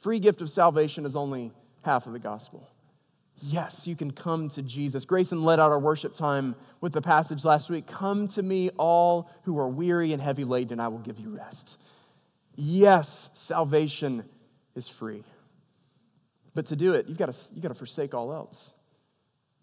[0.00, 2.68] Free gift of salvation is only half of the gospel.
[3.42, 5.04] Yes, you can come to Jesus.
[5.04, 9.30] Grayson led out our worship time with the passage last week Come to me, all
[9.44, 11.80] who are weary and heavy laden, and I will give you rest.
[12.54, 14.24] Yes, salvation
[14.74, 15.22] is free.
[16.54, 18.72] But to do it, you've got to, you've got to forsake all else.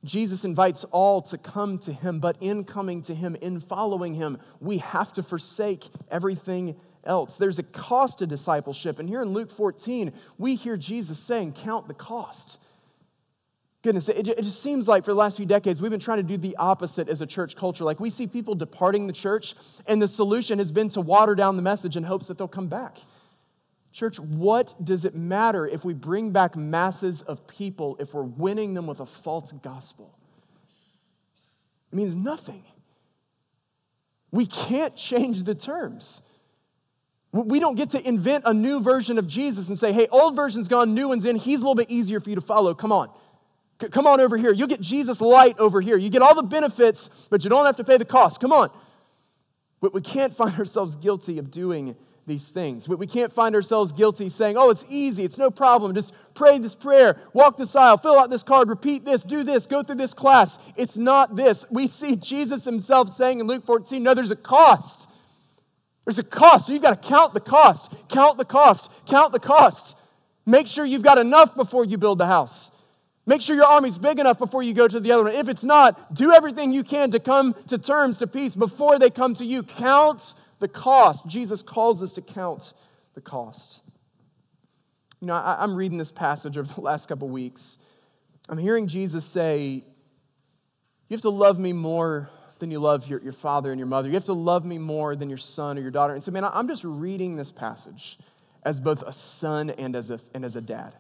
[0.04, 4.38] Jesus invites all to come to him, but in coming to him, in following him,
[4.60, 7.38] we have to forsake everything else.
[7.38, 9.00] There's a cost to discipleship.
[9.00, 12.60] And here in Luke 14, we hear Jesus saying, Count the cost.
[13.84, 16.24] Goodness, it, it just seems like for the last few decades, we've been trying to
[16.24, 17.84] do the opposite as a church culture.
[17.84, 21.58] Like we see people departing the church, and the solution has been to water down
[21.58, 22.98] the message in hopes that they'll come back.
[23.92, 28.74] Church, what does it matter if we bring back masses of people if we're winning
[28.74, 30.18] them with a false gospel?
[31.92, 32.64] It means nothing.
[34.32, 36.28] We can't change the terms.
[37.34, 40.68] We don't get to invent a new version of Jesus and say, hey, old version's
[40.68, 41.36] gone, new one's in.
[41.36, 42.74] He's a little bit easier for you to follow.
[42.74, 43.10] Come on.
[43.92, 44.52] Come on over here.
[44.52, 45.98] You'll get Jesus light over here.
[45.98, 48.40] You get all the benefits, but you don't have to pay the cost.
[48.40, 48.70] Come on.
[49.82, 52.88] But we can't find ourselves guilty of doing these things.
[52.88, 55.94] But we can't find ourselves guilty saying, oh, it's easy, it's no problem.
[55.94, 59.66] Just pray this prayer, walk this aisle, fill out this card, repeat this, do this,
[59.66, 60.58] go through this class.
[60.78, 61.66] It's not this.
[61.70, 65.10] We see Jesus himself saying in Luke 14, no, there's a cost.
[66.06, 66.70] There's a cost.
[66.70, 69.98] You've got to count the cost, count the cost, count the cost.
[70.46, 72.73] Make sure you've got enough before you build the house.
[73.26, 75.34] Make sure your army's big enough before you go to the other one.
[75.34, 79.10] If it's not, do everything you can to come to terms, to peace before they
[79.10, 79.64] come to you.
[79.64, 81.26] Count the cost.
[81.26, 82.74] Jesus calls us to count
[83.14, 83.82] the cost.
[85.22, 87.78] You know, I, am reading this passage over the last couple weeks.
[88.50, 89.86] I'm hearing Jesus say,
[91.08, 94.10] You have to love me more than you love your, your father and your mother.
[94.10, 96.14] You have to love me more than your son or your daughter.
[96.14, 98.18] And so, man, I'm just reading this passage
[98.64, 100.94] as both a son and as a, and as a dad.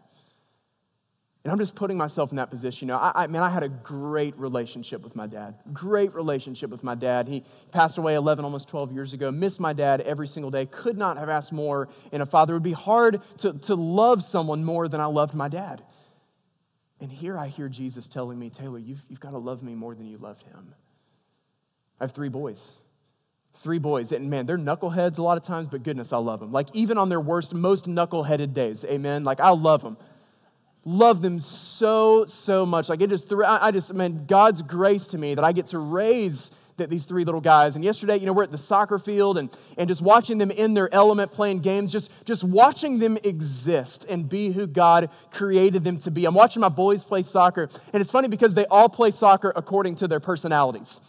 [1.44, 2.88] And I'm just putting myself in that position.
[2.88, 5.56] You know, I, I, I had a great relationship with my dad.
[5.74, 7.28] Great relationship with my dad.
[7.28, 9.30] He passed away 11, almost 12 years ago.
[9.30, 10.66] Missed my dad every single day.
[10.66, 12.54] Could not have asked more in a father.
[12.54, 15.84] It would be hard to, to love someone more than I loved my dad.
[17.02, 19.94] And here I hear Jesus telling me, Taylor, you've, you've got to love me more
[19.96, 20.74] than you loved him.
[22.00, 22.74] I have three boys.
[23.56, 24.14] Three boys.
[24.14, 26.54] And man, they're knuckleheads a lot of times, but goodness, I love them.
[26.54, 29.26] Like, even on their worst, most knuckleheaded days, amen?
[29.26, 29.98] Like, I love them.
[30.86, 32.90] Love them so, so much.
[32.90, 36.60] Like, it just, I just, man, God's grace to me that I get to raise
[36.78, 37.76] that these three little guys.
[37.76, 40.74] And yesterday, you know, we're at the soccer field and, and just watching them in
[40.74, 45.98] their element playing games, just, just watching them exist and be who God created them
[46.00, 46.26] to be.
[46.26, 49.98] I'm watching my boys play soccer, and it's funny because they all play soccer according
[49.98, 51.00] to their personalities.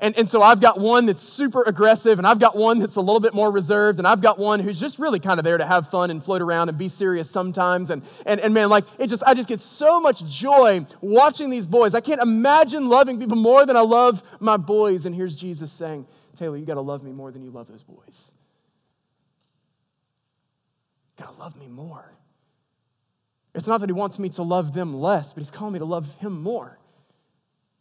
[0.00, 3.00] And, and so I've got one that's super aggressive, and I've got one that's a
[3.00, 5.66] little bit more reserved, and I've got one who's just really kind of there to
[5.66, 7.90] have fun and float around and be serious sometimes.
[7.90, 11.66] And, and, and man, like, it just, I just get so much joy watching these
[11.66, 11.96] boys.
[11.96, 15.04] I can't imagine loving people more than I love my boys.
[15.04, 16.06] And here's Jesus saying,
[16.36, 18.30] Taylor, you got to love me more than you love those boys.
[21.16, 22.12] Got to love me more.
[23.52, 25.84] It's not that he wants me to love them less, but he's calling me to
[25.84, 26.77] love him more.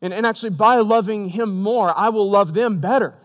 [0.02, 3.16] And, and actually, by loving Him more, I will love them better.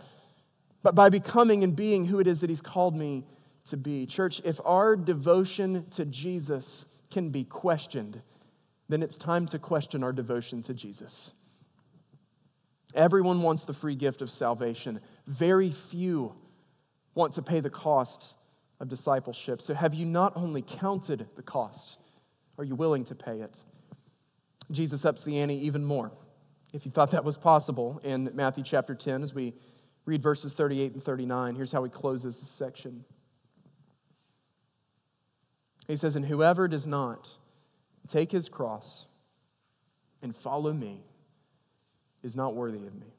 [0.82, 3.24] But by becoming and being who it is that He's called me
[3.66, 4.06] to be.
[4.06, 8.22] Church, if our devotion to Jesus can be questioned,
[8.88, 11.32] then it's time to question our devotion to Jesus.
[12.94, 15.00] Everyone wants the free gift of salvation.
[15.26, 16.35] Very few
[17.14, 18.35] want to pay the cost
[18.80, 19.61] of discipleship.
[19.61, 22.00] So, have you not only counted the cost,
[22.58, 23.56] are you willing to pay it?
[24.70, 26.12] Jesus ups the ante even more
[26.72, 29.54] if you thought that was possible, in Matthew chapter 10 as we
[30.04, 31.54] read verses 38 and 39.
[31.54, 33.04] Here's how he closes this section.
[35.87, 37.37] He says, And whoever does not
[38.08, 39.06] take his cross
[40.22, 41.00] and follow me
[42.22, 43.14] is not worthy of me.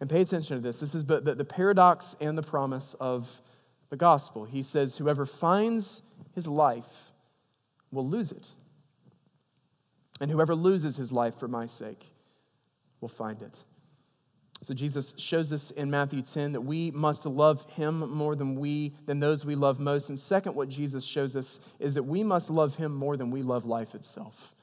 [0.00, 0.80] And pay attention to this.
[0.80, 3.40] This is the, the paradox and the promise of
[3.90, 4.46] the gospel.
[4.46, 6.02] He says, Whoever finds
[6.34, 7.12] his life
[7.92, 8.52] will lose it.
[10.20, 12.12] And whoever loses his life for my sake
[13.00, 13.64] will find it.
[14.62, 18.92] So Jesus shows us in Matthew 10 that we must love him more than we
[19.06, 20.10] than those we love most.
[20.10, 23.42] And second, what Jesus shows us is that we must love him more than we
[23.42, 24.54] love life itself.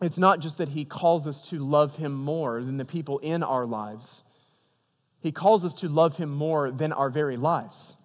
[0.00, 3.42] It's not just that he calls us to love him more than the people in
[3.42, 4.22] our lives.
[5.20, 7.96] He calls us to love him more than our very lives.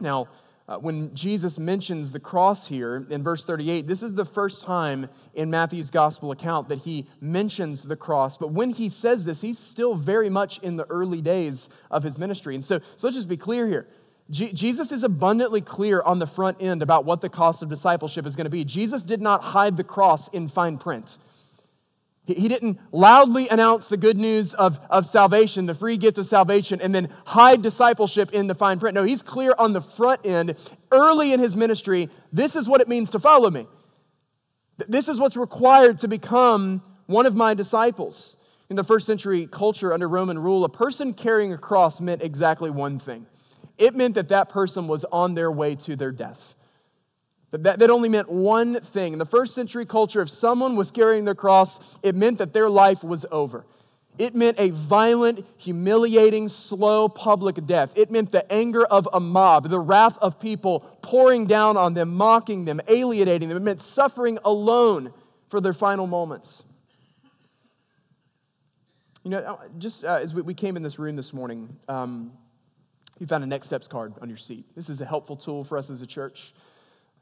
[0.00, 0.26] Now,
[0.68, 5.08] uh, when Jesus mentions the cross here in verse 38, this is the first time
[5.32, 8.36] in Matthew's gospel account that he mentions the cross.
[8.36, 12.18] But when he says this, he's still very much in the early days of his
[12.18, 12.56] ministry.
[12.56, 13.86] And so, so let's just be clear here.
[14.28, 18.26] G- Jesus is abundantly clear on the front end about what the cost of discipleship
[18.26, 18.64] is going to be.
[18.64, 21.18] Jesus did not hide the cross in fine print.
[22.26, 26.80] He didn't loudly announce the good news of, of salvation, the free gift of salvation,
[26.80, 28.96] and then hide discipleship in the fine print.
[28.96, 30.56] No, he's clear on the front end,
[30.90, 32.08] early in his ministry.
[32.32, 33.68] This is what it means to follow me.
[34.88, 38.36] This is what's required to become one of my disciples.
[38.68, 42.70] In the first century culture under Roman rule, a person carrying a cross meant exactly
[42.70, 43.26] one thing
[43.78, 46.55] it meant that that person was on their way to their death.
[47.52, 49.12] That, that only meant one thing.
[49.12, 52.68] In the first century culture, if someone was carrying their cross, it meant that their
[52.68, 53.64] life was over.
[54.18, 57.92] It meant a violent, humiliating, slow public death.
[57.96, 62.14] It meant the anger of a mob, the wrath of people pouring down on them,
[62.14, 63.58] mocking them, alienating them.
[63.58, 65.12] It meant suffering alone
[65.48, 66.64] for their final moments.
[69.22, 72.32] You know, uh, just uh, as we came in this room this morning, um,
[73.18, 74.64] you found a Next Steps card on your seat.
[74.74, 76.54] This is a helpful tool for us as a church.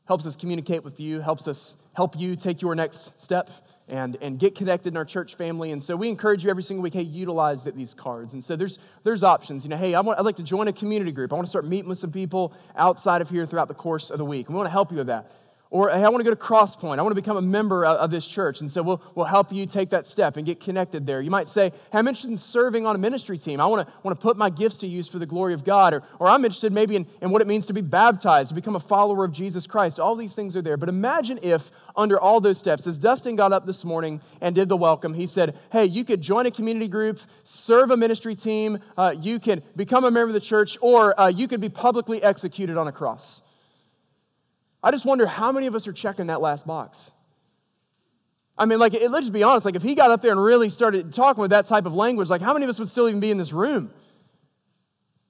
[0.06, 3.48] Helps us communicate with you, helps us help you take your next step
[3.88, 5.70] and, and get connected in our church family.
[5.70, 8.32] And so we encourage you every single week, hey, utilize these cards.
[8.32, 9.64] And so there's, there's options.
[9.64, 11.32] You know, hey, I want, I'd like to join a community group.
[11.32, 14.18] I want to start meeting with some people outside of here throughout the course of
[14.18, 14.46] the week.
[14.46, 15.30] And We want to help you with that.
[15.70, 17.00] Or, hey, I want to go to Crosspoint.
[17.00, 18.60] I want to become a member of, of this church.
[18.60, 21.20] And so we'll, we'll help you take that step and get connected there.
[21.20, 23.60] You might say, hey, I'm interested in serving on a ministry team.
[23.60, 25.94] I want to, want to put my gifts to use for the glory of God.
[25.94, 28.76] Or, or I'm interested maybe in, in what it means to be baptized, to become
[28.76, 29.98] a follower of Jesus Christ.
[29.98, 30.76] All these things are there.
[30.76, 34.68] But imagine if, under all those steps, as Dustin got up this morning and did
[34.68, 38.78] the welcome, he said, hey, you could join a community group, serve a ministry team,
[38.96, 42.22] uh, you can become a member of the church, or uh, you could be publicly
[42.22, 43.42] executed on a cross.
[44.84, 47.10] I just wonder how many of us are checking that last box.
[48.56, 49.64] I mean, like, it, let's just be honest.
[49.64, 52.28] Like, if he got up there and really started talking with that type of language,
[52.28, 53.90] like, how many of us would still even be in this room?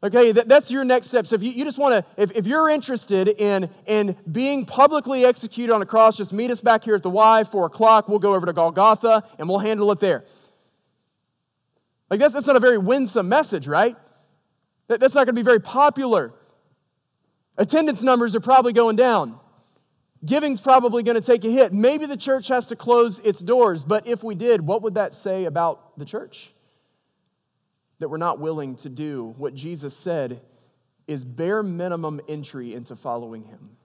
[0.02, 1.24] Okay, that, that's your next step.
[1.26, 5.24] So if you, you just want to, if, if you're interested in, in being publicly
[5.24, 8.08] executed on a cross, just meet us back here at the Y, 4 o'clock.
[8.08, 10.24] We'll go over to Golgotha and we'll handle it there.
[12.10, 13.96] Like, that's, that's not a very winsome message, right?
[14.88, 16.34] That, that's not going to be very popular.
[17.56, 19.38] Attendance numbers are probably going down.
[20.24, 21.72] Giving's probably going to take a hit.
[21.72, 25.14] Maybe the church has to close its doors, but if we did, what would that
[25.14, 26.52] say about the church?
[27.98, 30.40] That we're not willing to do what Jesus said
[31.06, 33.76] is bare minimum entry into following him.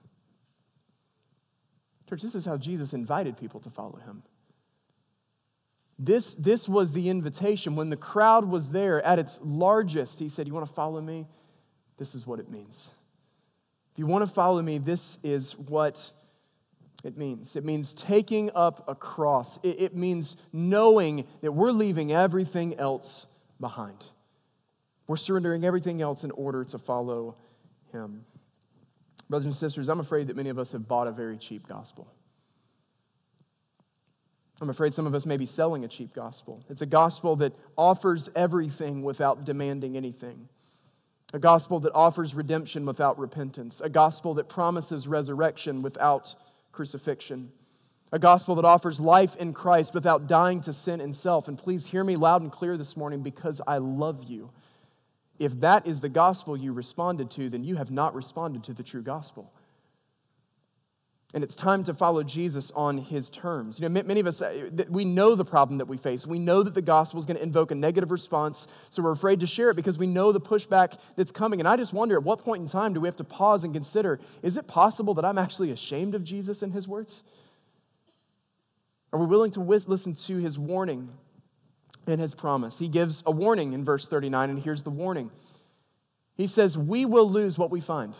[2.08, 4.22] Church, this is how Jesus invited people to follow him.
[5.98, 7.76] This, this was the invitation.
[7.76, 11.26] When the crowd was there at its largest, he said, You want to follow me?
[11.98, 12.92] This is what it means.
[13.92, 16.10] If you want to follow me, this is what
[17.02, 17.56] it means.
[17.56, 19.58] It means taking up a cross.
[19.64, 23.26] It, it means knowing that we're leaving everything else
[23.58, 24.04] behind.
[25.06, 27.36] We're surrendering everything else in order to follow
[27.92, 28.24] Him.
[29.28, 32.12] Brothers and sisters, I'm afraid that many of us have bought a very cheap gospel.
[34.60, 36.62] I'm afraid some of us may be selling a cheap gospel.
[36.68, 40.48] It's a gospel that offers everything without demanding anything.
[41.32, 43.80] A gospel that offers redemption without repentance.
[43.80, 46.34] A gospel that promises resurrection without
[46.72, 47.52] crucifixion.
[48.12, 51.46] A gospel that offers life in Christ without dying to sin and self.
[51.46, 54.50] And please hear me loud and clear this morning because I love you.
[55.38, 58.82] If that is the gospel you responded to, then you have not responded to the
[58.82, 59.52] true gospel.
[61.32, 63.78] And it's time to follow Jesus on his terms.
[63.78, 66.26] You know, many of us, uh, we know the problem that we face.
[66.26, 69.38] We know that the gospel is going to invoke a negative response, so we're afraid
[69.40, 71.60] to share it because we know the pushback that's coming.
[71.60, 73.72] And I just wonder at what point in time do we have to pause and
[73.72, 77.22] consider is it possible that I'm actually ashamed of Jesus and his words?
[79.12, 81.10] Are we willing to listen to his warning
[82.08, 82.80] and his promise?
[82.80, 85.30] He gives a warning in verse 39, and here's the warning
[86.36, 88.16] He says, We will lose what we find.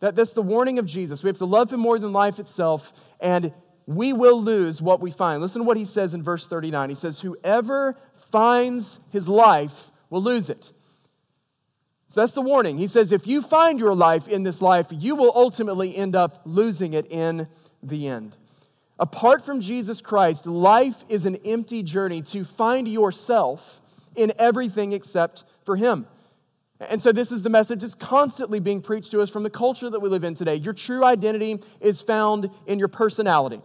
[0.00, 1.22] That, that's the warning of Jesus.
[1.22, 3.52] We have to love him more than life itself, and
[3.86, 5.40] we will lose what we find.
[5.40, 6.88] Listen to what he says in verse 39.
[6.88, 7.96] He says, Whoever
[8.30, 10.72] finds his life will lose it.
[12.10, 12.76] So that's the warning.
[12.76, 16.40] He says, if you find your life in this life, you will ultimately end up
[16.44, 17.46] losing it in
[17.84, 18.36] the end.
[18.98, 23.80] Apart from Jesus Christ, life is an empty journey to find yourself
[24.16, 26.06] in everything except for Him.
[26.88, 29.90] And so, this is the message that's constantly being preached to us from the culture
[29.90, 30.54] that we live in today.
[30.54, 33.60] Your true identity is found in your personality.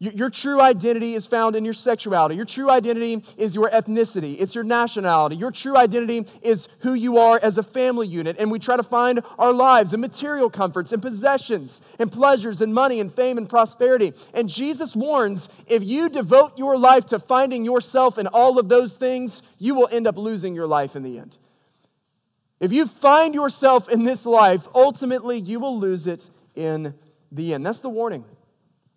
[0.00, 2.36] Your true identity is found in your sexuality.
[2.36, 4.36] Your true identity is your ethnicity.
[4.38, 5.34] It's your nationality.
[5.34, 8.36] Your true identity is who you are as a family unit.
[8.38, 12.72] And we try to find our lives in material comforts and possessions and pleasures and
[12.72, 14.12] money and fame and prosperity.
[14.34, 18.96] And Jesus warns if you devote your life to finding yourself in all of those
[18.96, 21.38] things, you will end up losing your life in the end.
[22.60, 26.94] If you find yourself in this life, ultimately you will lose it in
[27.30, 27.64] the end.
[27.64, 28.24] That's the warning.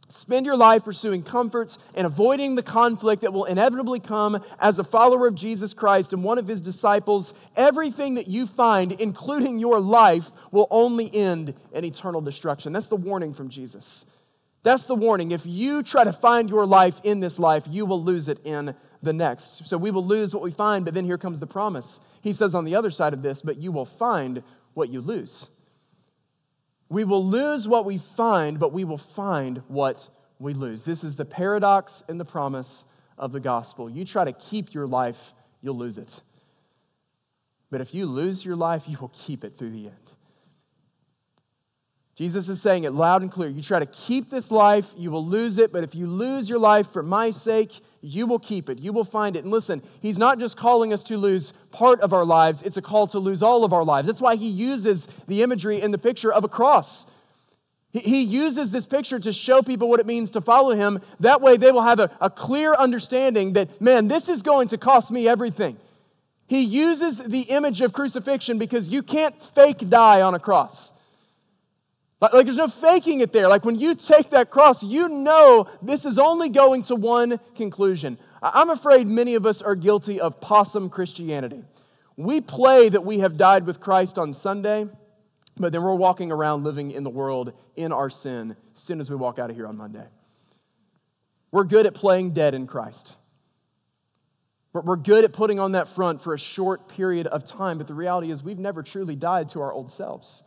[0.10, 4.84] Spend your life pursuing comforts and avoiding the conflict that will inevitably come as a
[4.84, 7.34] follower of Jesus Christ and one of his disciples.
[7.56, 12.74] Everything that you find, including your life, will only end in eternal destruction.
[12.74, 14.06] That's the warning from Jesus.
[14.64, 15.32] That's the warning.
[15.32, 18.76] If you try to find your life in this life, you will lose it in
[19.02, 19.66] the next.
[19.66, 22.00] So we will lose what we find, but then here comes the promise.
[22.22, 24.44] He says on the other side of this, but you will find
[24.74, 25.48] what you lose.
[26.90, 30.10] We will lose what we find, but we will find what
[30.40, 30.86] we lose.
[30.86, 32.86] This is the paradox and the promise
[33.18, 33.90] of the gospel.
[33.90, 36.22] You try to keep your life, you'll lose it.
[37.70, 39.96] But if you lose your life, you will keep it through the end.
[42.16, 43.50] Jesus is saying it loud and clear.
[43.50, 46.60] You try to keep this life, you will lose it, but if you lose your
[46.60, 48.80] life for my sake, you will keep it.
[48.80, 49.44] You will find it.
[49.44, 52.82] And listen, he's not just calling us to lose part of our lives, it's a
[52.82, 54.08] call to lose all of our lives.
[54.08, 57.18] That's why he uses the imagery in the picture of a cross.
[57.94, 61.02] He uses this picture to show people what it means to follow him.
[61.20, 64.78] That way, they will have a, a clear understanding that, man, this is going to
[64.78, 65.76] cost me everything.
[66.48, 71.01] He uses the image of crucifixion because you can't fake die on a cross.
[72.22, 73.48] Like, like, there's no faking it there.
[73.48, 78.20] Like when you take that cross, you know this is only going to one conclusion.
[78.44, 81.64] I'm afraid many of us are guilty of possum Christianity.
[82.18, 84.88] We play that we have died with Christ on Sunday,
[85.58, 89.10] but then we're walking around living in the world in our sin as soon as
[89.10, 90.06] we walk out of here on Monday.
[91.52, 93.16] We're good at playing dead in Christ.
[94.74, 97.88] But We're good at putting on that front for a short period of time, but
[97.88, 100.44] the reality is we've never truly died to our old selves.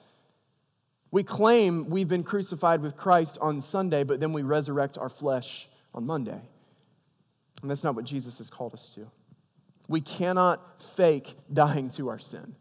[1.14, 5.68] We claim we've been crucified with Christ on Sunday, but then we resurrect our flesh
[5.94, 6.40] on Monday.
[7.62, 9.06] And that's not what Jesus has called us to.
[9.86, 12.56] We cannot fake dying to our sin.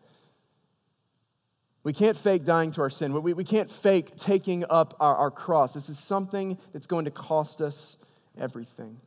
[1.84, 3.20] We can't fake dying to our sin.
[3.24, 5.74] We, we can't fake taking up our, our cross.
[5.74, 8.06] This is something that's going to cost us
[8.40, 9.00] everything.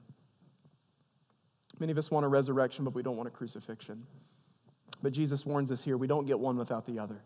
[1.78, 4.08] Many of us want a resurrection, but we don't want a crucifixion.
[5.04, 7.22] But Jesus warns us here we don't get one without the other.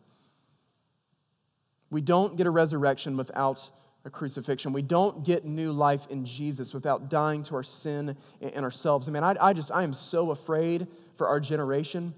[1.90, 3.68] We don't get a resurrection without
[4.04, 4.72] a crucifixion.
[4.72, 9.08] We don't get new life in Jesus without dying to our sin and ourselves.
[9.08, 10.86] I mean, I, I just, I am so afraid
[11.16, 12.14] for our generation.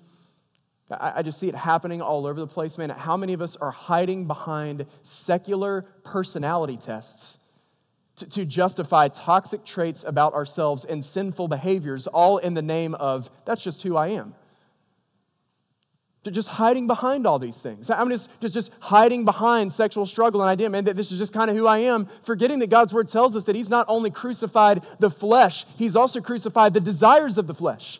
[0.90, 2.90] I, I just see it happening all over the place, man.
[2.90, 7.38] How many of us are hiding behind secular personality tests?
[8.16, 13.30] To, to justify toxic traits about ourselves and sinful behaviors, all in the name of
[13.46, 14.34] that's just who I am
[16.30, 17.90] just hiding behind all these things.
[17.90, 21.32] I'm just, just, just hiding behind sexual struggle and idea, man, that this is just
[21.32, 24.10] kind of who I am, forgetting that God's word tells us that He's not only
[24.10, 27.98] crucified the flesh, He's also crucified the desires of the flesh.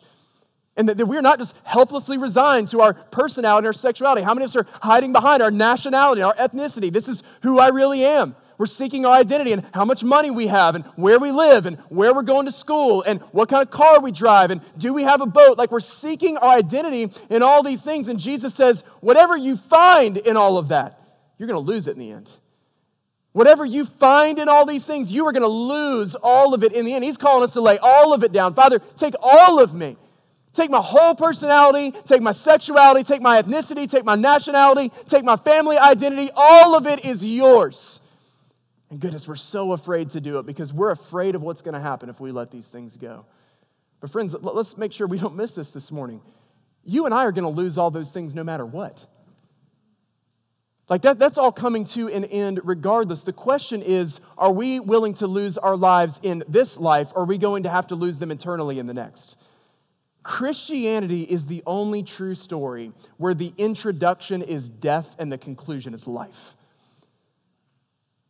[0.77, 4.23] And that, that we're not just helplessly resigned to our personality and our sexuality.
[4.23, 6.91] How many of us are hiding behind our nationality, our ethnicity?
[6.91, 8.35] This is who I really am.
[8.63, 11.77] We're seeking our identity and how much money we have and where we live and
[11.89, 15.03] where we're going to school and what kind of car we drive and do we
[15.03, 15.57] have a boat.
[15.57, 18.07] Like we're seeking our identity in all these things.
[18.07, 20.97] And Jesus says, whatever you find in all of that,
[21.37, 22.31] you're going to lose it in the end.
[23.33, 26.71] Whatever you find in all these things, you are going to lose all of it
[26.71, 27.03] in the end.
[27.03, 28.53] He's calling us to lay all of it down.
[28.53, 29.97] Father, take all of me.
[30.53, 35.35] Take my whole personality, take my sexuality, take my ethnicity, take my nationality, take my
[35.35, 36.29] family identity.
[36.33, 37.99] All of it is yours.
[38.93, 41.79] And goodness, we're so afraid to do it because we're afraid of what's going to
[41.79, 43.25] happen if we let these things go.
[43.99, 46.21] But, friends, let's make sure we don't miss this this morning.
[46.83, 49.07] You and I are going to lose all those things no matter what.
[50.89, 53.23] Like that, that's all coming to an end regardless.
[53.23, 57.25] The question is are we willing to lose our lives in this life, or are
[57.25, 59.43] we going to have to lose them eternally in the next?
[60.21, 66.05] Christianity is the only true story where the introduction is death and the conclusion is
[66.05, 66.53] life.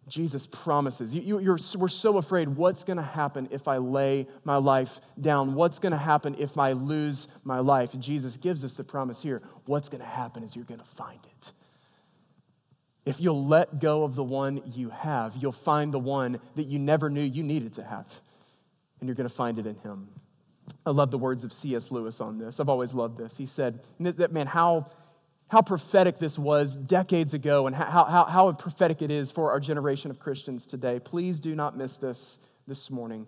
[0.07, 1.15] Jesus promises.
[1.15, 5.55] You, you, we're so afraid what's going to happen if I lay my life down?
[5.55, 7.97] What's going to happen if I lose my life?
[7.99, 9.41] Jesus gives us the promise here.
[9.65, 11.51] What's going to happen is you're going to find it.
[13.05, 16.79] If you'll let go of the one you have, you'll find the one that you
[16.79, 18.07] never knew you needed to have.
[18.99, 20.09] And you're going to find it in him.
[20.85, 21.91] I love the words of C.S.
[21.91, 22.59] Lewis on this.
[22.59, 23.37] I've always loved this.
[23.37, 24.89] He said, that man, how
[25.49, 29.59] how prophetic this was decades ago and how, how, how prophetic it is for our
[29.59, 30.99] generation of Christians today.
[30.99, 33.27] Please do not miss this this morning.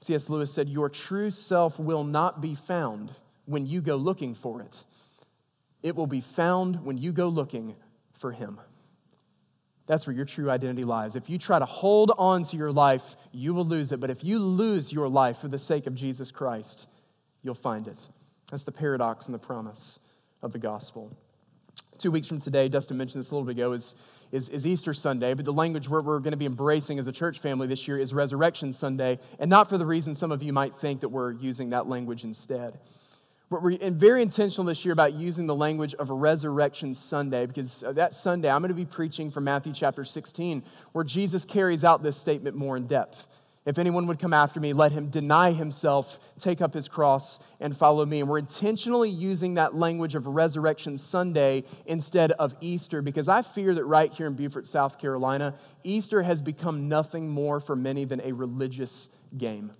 [0.00, 0.30] C.S.
[0.30, 3.12] Lewis said, Your true self will not be found
[3.44, 4.84] when you go looking for it,
[5.82, 7.74] it will be found when you go looking
[8.12, 8.60] for Him.
[9.86, 11.16] That's where your true identity lies.
[11.16, 13.98] If you try to hold on to your life, you will lose it.
[13.98, 16.88] But if you lose your life for the sake of Jesus Christ,
[17.42, 18.06] you'll find it.
[18.52, 19.98] That's the paradox and the promise
[20.42, 21.10] of the gospel.
[21.98, 23.94] Two weeks from today, Dustin mentioned this a little bit ago, is,
[24.32, 27.12] is, is Easter Sunday, but the language we're, we're going to be embracing as a
[27.12, 30.52] church family this year is Resurrection Sunday, and not for the reason some of you
[30.52, 32.78] might think that we're using that language instead.
[33.50, 37.92] But We're very intentional this year about using the language of Resurrection Sunday because uh,
[37.94, 40.62] that Sunday I'm going to be preaching from Matthew chapter 16,
[40.92, 43.26] where Jesus carries out this statement more in depth.
[43.70, 47.76] If anyone would come after me, let him deny himself, take up his cross, and
[47.76, 48.18] follow me.
[48.18, 53.72] And we're intentionally using that language of Resurrection Sunday instead of Easter because I fear
[53.74, 55.54] that right here in Beaufort, South Carolina,
[55.84, 59.70] Easter has become nothing more for many than a religious game.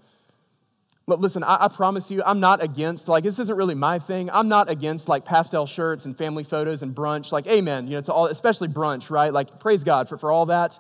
[1.09, 4.31] But listen, I, I, promise you, I'm not against, like, this isn't really my thing.
[4.31, 7.33] I'm not against, like, pastel shirts and family photos and brunch.
[7.33, 9.33] Like, amen, you know, to all, especially brunch, right?
[9.33, 10.79] Like, praise God for, for all that.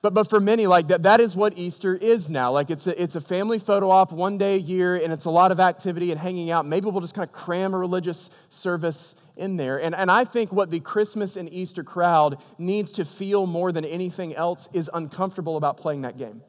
[0.00, 2.52] But, but for many, like that, that is what Easter is now.
[2.52, 5.30] Like it's a, it's a family photo op one day a year, and it's a
[5.30, 6.66] lot of activity and hanging out.
[6.66, 9.80] Maybe we'll just kind of cram a religious service in there.
[9.80, 13.84] And, and I think what the Christmas and Easter crowd needs to feel more than
[13.84, 16.42] anything else is uncomfortable about playing that game.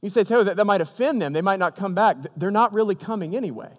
[0.00, 1.32] You say, Taylor, that, that might offend them.
[1.32, 2.16] They might not come back.
[2.36, 3.70] They're not really coming anyway.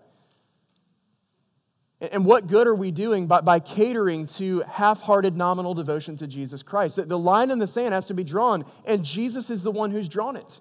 [1.99, 6.27] And what good are we doing by, by catering to half hearted nominal devotion to
[6.27, 6.97] Jesus Christ?
[6.97, 9.89] The, the line in the sand has to be drawn, and Jesus is the one
[9.89, 10.59] who's drawn it.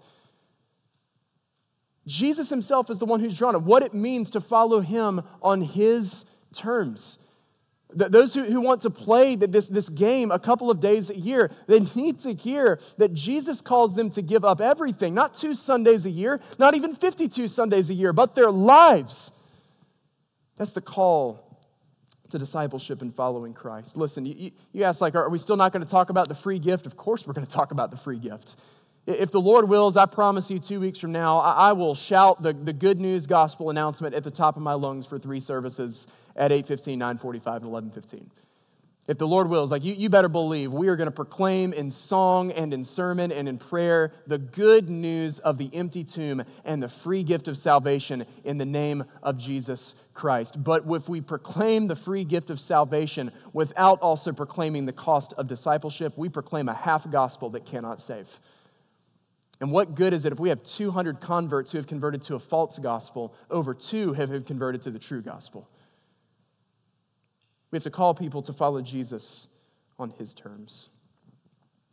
[2.07, 3.63] Jesus himself is the one who's drawn it.
[3.63, 6.25] What it means to follow him on his
[6.55, 7.23] terms.
[7.93, 11.51] Those who, who want to play this, this game a couple of days a year,
[11.67, 16.07] they need to hear that Jesus calls them to give up everything, not two Sundays
[16.07, 19.36] a year, not even 52 Sundays a year, but their lives
[20.57, 21.43] that's the call
[22.31, 23.97] to discipleship and following Christ.
[23.97, 26.59] Listen, you, you ask, like, are we still not going to talk about the free
[26.59, 26.87] gift?
[26.87, 28.57] Of course, we're going to talk about the free gift.
[29.07, 32.53] If the Lord wills, I promise you, two weeks from now, I, will shout the,
[32.53, 36.51] the good news gospel announcement at the top of my lungs for three services at
[36.51, 38.27] 8.15, 9.45, and 11.15.
[39.09, 41.93] If the Lord wills, like you, you better believe we are going to proclaim in
[41.93, 46.83] song and in sermon and in prayer the good news of the empty tomb and
[46.83, 50.63] the free gift of salvation in the name of Jesus Christ.
[50.63, 55.47] But if we proclaim the free gift of salvation without also proclaiming the cost of
[55.47, 58.41] discipleship, we proclaim a half gospel that cannot save.
[59.61, 62.41] And what good is it if we have 200 converts who have converted to a
[62.41, 65.71] false gospel, over two have converted to the true gospel?
[67.77, 69.49] We have to call people to follow Jesus
[69.99, 70.89] on his terms.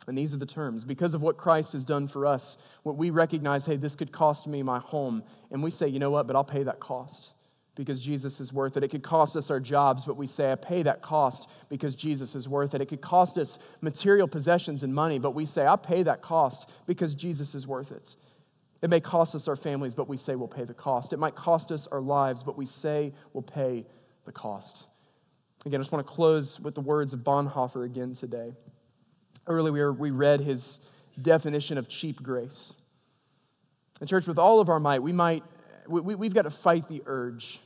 [0.08, 0.86] And these are the terms.
[0.86, 4.48] Because of what Christ has done for us, what we recognize, hey, this could cost
[4.48, 5.24] me my home.
[5.52, 7.34] And we say, you know what, but I'll pay that cost
[7.76, 8.84] because Jesus is worth it.
[8.86, 12.34] It could cost us our jobs, but we say, I pay that cost because Jesus
[12.34, 12.80] is worth it.
[12.80, 16.72] It could cost us material possessions and money, but we say, I pay that cost
[16.88, 18.16] because Jesus is worth it.
[18.82, 21.12] It may cost us our families, but we say we'll pay the cost.
[21.12, 23.86] It might cost us our lives, but we say we'll pay
[24.24, 24.88] the cost.
[25.66, 28.54] Again, I just want to close with the words of Bonhoeffer again today.
[29.48, 30.80] Earlier, we read his
[31.22, 32.74] definition of cheap grace.
[34.02, 35.44] In church, with all of our might, we might,
[35.88, 37.62] we, we've got to fight the urge,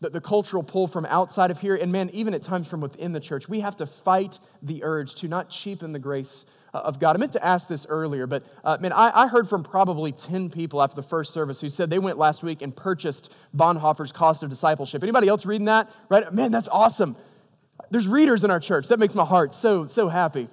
[0.00, 3.12] the, the cultural pull from outside of here, and man, even at times from within
[3.12, 3.48] the church.
[3.48, 6.44] We have to fight the urge to not cheapen the grace
[6.78, 7.16] of God.
[7.16, 10.50] I meant to ask this earlier, but uh, man, I, I, heard from probably 10
[10.50, 14.42] people after the first service who said they went last week and purchased Bonhoeffer's Cost
[14.42, 15.02] of Discipleship.
[15.02, 15.94] Anybody else reading that?
[16.08, 16.32] Right?
[16.32, 17.16] Man, that's awesome.
[17.90, 18.88] There's readers in our church.
[18.88, 20.48] That makes my heart so, so happy.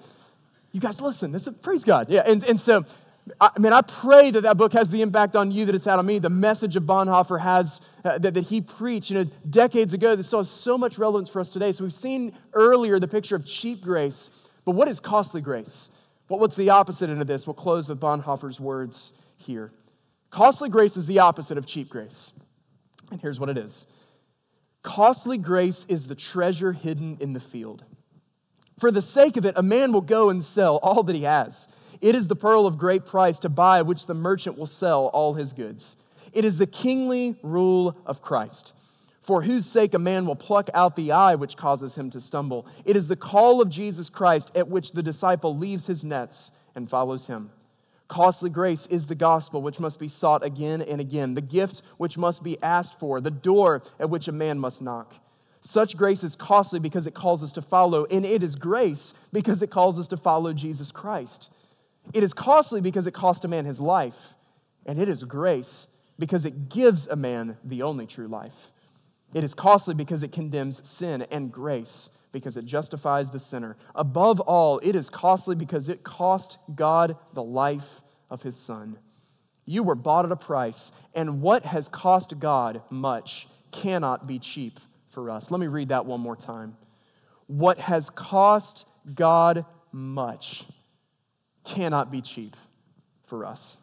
[0.72, 1.32] You guys listen.
[1.32, 2.08] This is, praise God.
[2.10, 2.86] Yeah, and, and so
[3.40, 6.00] I mean, I pray that that book has the impact on you that it's had
[6.00, 6.20] on me.
[6.20, 10.24] The message of Bonhoeffer has, uh, that, that he preached, you know, decades ago that
[10.24, 11.72] still has so much relevance for us today.
[11.72, 15.92] So we've seen earlier the picture of cheap grace, but what is costly grace?
[16.32, 17.46] Well, what's the opposite end of this?
[17.46, 19.74] We'll close with Bonhoeffer's words here.
[20.30, 22.32] Costly grace is the opposite of cheap grace.
[23.12, 23.86] And here's what it is
[24.82, 27.84] costly grace is the treasure hidden in the field.
[28.80, 31.68] For the sake of it, a man will go and sell all that he has.
[32.00, 35.34] It is the pearl of great price to buy which the merchant will sell all
[35.34, 35.98] his goods.
[36.32, 38.74] It is the kingly rule of Christ
[39.22, 42.66] for whose sake a man will pluck out the eye which causes him to stumble.
[42.86, 46.90] It is the call of Jesus Christ at which the disciple leaves his nets and
[46.90, 47.52] follows him.
[48.08, 52.18] Costly grace is the gospel which must be sought again and again, the gift which
[52.18, 55.14] must be asked for, the door at which a man must knock.
[55.62, 59.62] Such grace is costly because it calls us to follow, and it is grace because
[59.62, 61.54] it calls us to follow Jesus Christ.
[62.14, 64.34] It is costly because it cost a man his life,
[64.86, 68.72] and it is grace because it gives a man the only true life.
[69.34, 73.78] It is costly because it condemns sin and grace because it justifies the sinner.
[73.96, 78.98] Above all, it is costly because it cost God the life of his son.
[79.66, 84.80] You were bought at a price, and what has cost God much cannot be cheap
[85.10, 85.52] for us.
[85.52, 86.76] Let me read that one more time.
[87.48, 90.66] What has cost God much
[91.64, 92.56] cannot be cheap
[93.24, 93.80] for us.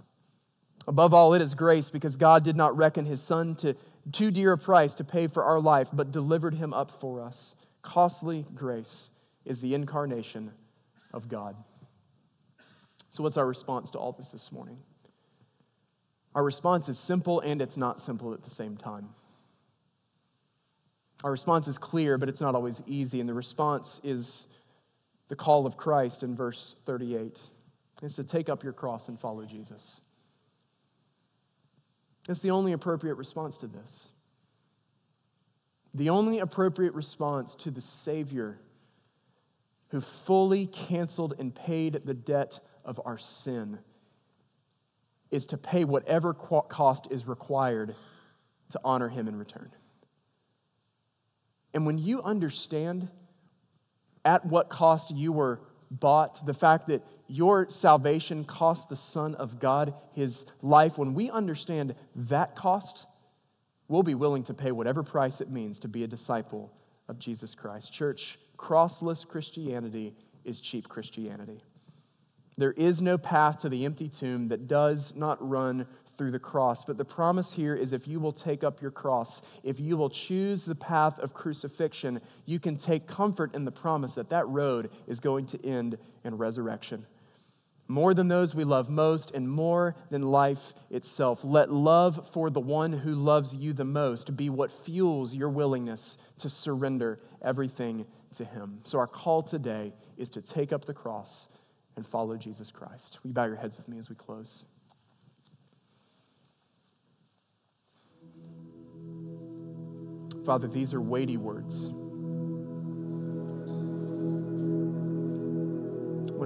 [0.87, 3.75] Above all, it is grace because God did not reckon his son to
[4.13, 7.55] too dear a price to pay for our life, but delivered him up for us.
[7.83, 9.11] Costly grace
[9.45, 10.53] is the incarnation
[11.13, 11.57] of God.
[13.11, 14.79] So, what's our response to all this this morning?
[16.35, 19.09] Our response is simple and it's not simple at the same time.
[21.25, 23.19] Our response is clear, but it's not always easy.
[23.21, 24.47] And the response is
[25.29, 27.41] the call of Christ in verse 38
[28.03, 30.01] is to take up your cross and follow Jesus.
[32.29, 34.11] It's the only appropriate response to this.
[35.95, 38.59] The only appropriate response to the Savior
[39.89, 43.79] who fully canceled and paid the debt of our sin
[45.31, 47.95] is to pay whatever cost is required
[48.71, 49.71] to honor him in return.
[51.73, 53.09] And when you understand
[54.25, 55.61] at what cost you were
[55.91, 61.31] bought, the fact that your salvation cost the Son of God his life, when we
[61.31, 63.07] understand that cost,
[63.87, 66.73] we'll be willing to pay whatever price it means to be a disciple
[67.07, 67.93] of Jesus Christ.
[67.93, 70.15] Church, crossless Christianity
[70.45, 71.63] is cheap Christianity.
[72.57, 75.87] There is no path to the empty tomb that does not run
[76.19, 76.85] through the cross.
[76.85, 80.11] But the promise here is if you will take up your cross, if you will
[80.11, 84.91] choose the path of crucifixion, you can take comfort in the promise that that road
[85.07, 87.07] is going to end in resurrection.
[87.91, 91.43] More than those we love most, and more than life itself.
[91.43, 96.19] Let love for the one who loves you the most be what fuels your willingness
[96.39, 98.81] to surrender everything to him.
[98.85, 101.49] So, our call today is to take up the cross
[101.97, 103.19] and follow Jesus Christ.
[103.23, 104.67] Will you bow your heads with me as we close?
[110.45, 111.91] Father, these are weighty words.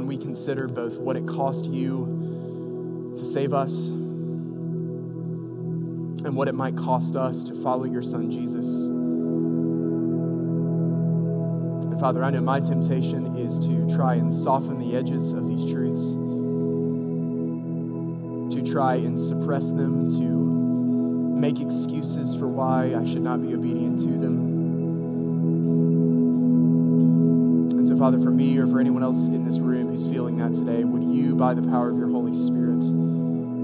[0.02, 3.86] When we consider both what it cost you to save us
[6.24, 8.66] and what it might cost us to follow your Son, Jesus.
[11.86, 15.64] And Father, I know my temptation is to try and soften the edges of these
[15.70, 16.14] truths,
[18.56, 24.00] to try and suppress them, to make excuses for why I should not be obedient
[24.00, 24.51] to them.
[28.02, 31.04] Father, for me or for anyone else in this room who's feeling that today, would
[31.04, 32.80] you, by the power of your Holy Spirit,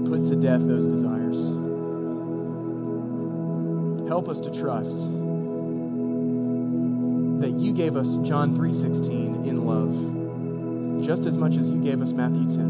[0.07, 1.49] put to death those desires?
[4.07, 4.99] Help us to trust
[7.41, 9.91] that you gave us John 3:16 in love
[11.03, 12.61] just as much as you gave us Matthew 10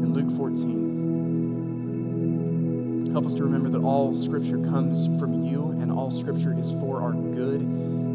[0.00, 6.10] and Luke 14 Help us to remember that all Scripture comes from you and all
[6.10, 7.60] Scripture is for our good,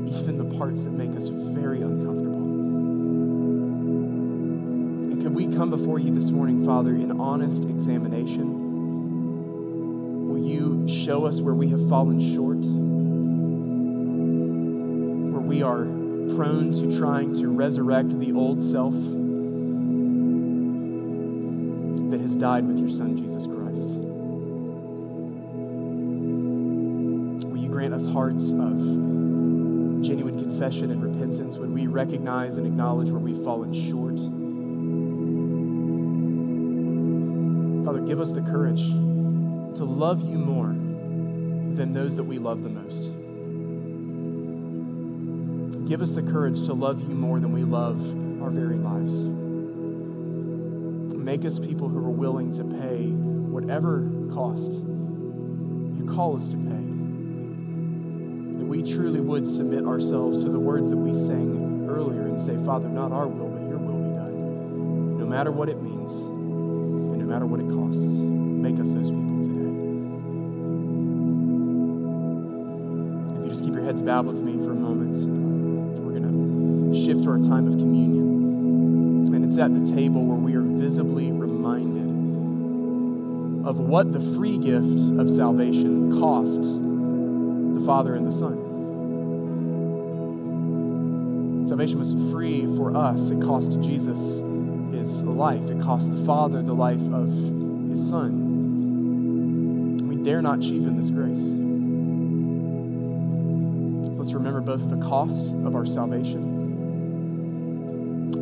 [0.10, 2.36] even the parts that make us very uncomfortable.
[5.12, 8.64] And could we come before you this morning, Father, in honest examination?
[10.30, 12.66] Will you show us where we have fallen short?
[15.32, 15.86] Where we are
[16.36, 18.94] prone to trying to resurrect the old self
[22.12, 23.98] that has died with your Son, Jesus Christ?
[27.48, 29.15] Will you grant us hearts of
[30.06, 34.18] genuine confession and repentance when we recognize and acknowledge where we've fallen short.
[37.86, 38.88] Father, give us the courage
[39.78, 43.12] to love you more than those that we love the most.
[45.88, 48.00] Give us the courage to love you more than we love
[48.42, 49.24] our very lives.
[51.18, 54.74] Make us people who are willing to pay whatever cost
[55.98, 56.85] you call us to pay
[58.76, 62.90] we truly would submit ourselves to the words that we sang earlier and say, Father,
[62.90, 65.18] not our will, but your will be done.
[65.18, 69.40] No matter what it means, and no matter what it costs, make us those people
[69.40, 69.72] today.
[73.40, 75.20] If you just keep your heads bowed with me for a moment,
[76.00, 79.34] we're going to shift to our time of communion.
[79.34, 82.04] And it's at the table where we are visibly reminded
[83.66, 88.65] of what the free gift of salvation cost the Father and the Son.
[91.68, 93.30] Salvation was free for us.
[93.30, 94.40] It cost Jesus
[94.92, 97.30] his life, it cost the Father the life of
[97.90, 100.08] his Son.
[100.08, 101.54] We dare not cheapen this grace.
[104.18, 106.56] Let's remember both the cost of our salvation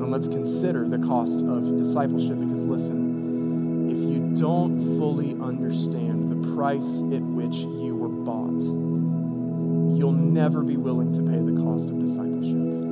[0.04, 6.56] and let's consider the cost of discipleship because, listen, if you don't fully understand the
[6.56, 8.62] price at which you were bought,
[9.98, 12.83] you'll never be willing to pay the cost of discipleship.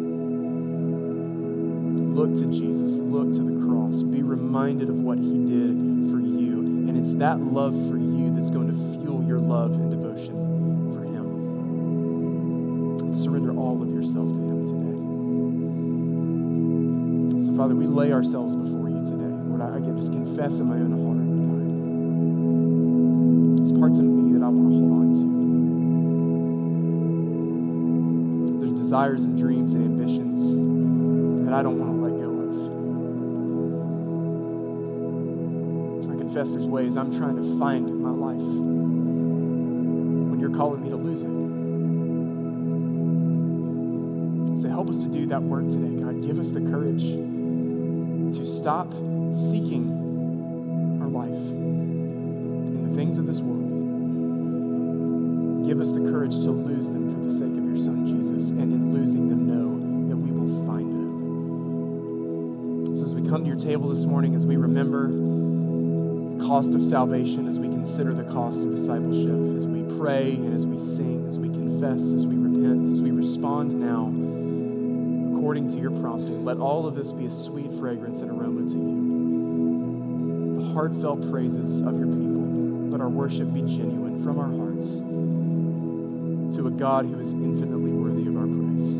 [2.11, 6.59] Look to Jesus, look to the cross, be reminded of what he did for you.
[6.87, 10.35] And it's that love for you that's going to fuel your love and devotion
[10.93, 13.13] for him.
[13.13, 14.91] Surrender all of yourself to him today.
[17.47, 19.31] So, Father, we lay ourselves before you today.
[19.47, 21.01] Lord, I, I just confess in my own heart,
[23.71, 25.21] God, parts of me that I want to hold on to.
[28.59, 30.55] There's desires and dreams and ambitions
[31.45, 31.97] that I don't want to
[36.41, 38.41] confess there's ways I'm trying to find in my life
[40.31, 41.29] when you're calling me to lose it.
[44.61, 46.23] So help us to do that work today, God.
[46.23, 48.91] Give us the courage to stop
[49.31, 49.91] seeking
[50.99, 53.67] our life in the things of this world.
[55.67, 58.73] Give us the courage to lose them for the sake of your Son, Jesus, and
[58.73, 59.77] in losing them, know
[60.09, 61.11] that we will find them.
[62.97, 65.11] So as we come to your table this morning, as we remember
[66.51, 70.67] cost of salvation, as we consider the cost of discipleship, as we pray and as
[70.67, 74.07] we sing, as we confess, as we repent, as we respond now,
[75.33, 78.75] according to your prompting, let all of this be a sweet fragrance and aroma to
[78.75, 80.55] you.
[80.59, 84.97] The heartfelt praises of your people, let our worship be genuine from our hearts
[86.57, 88.95] to a God who is infinitely worthy of our praise.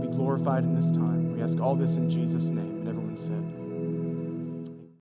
[0.00, 1.34] Be glorified in this time.
[1.36, 2.79] We ask all this in Jesus' name.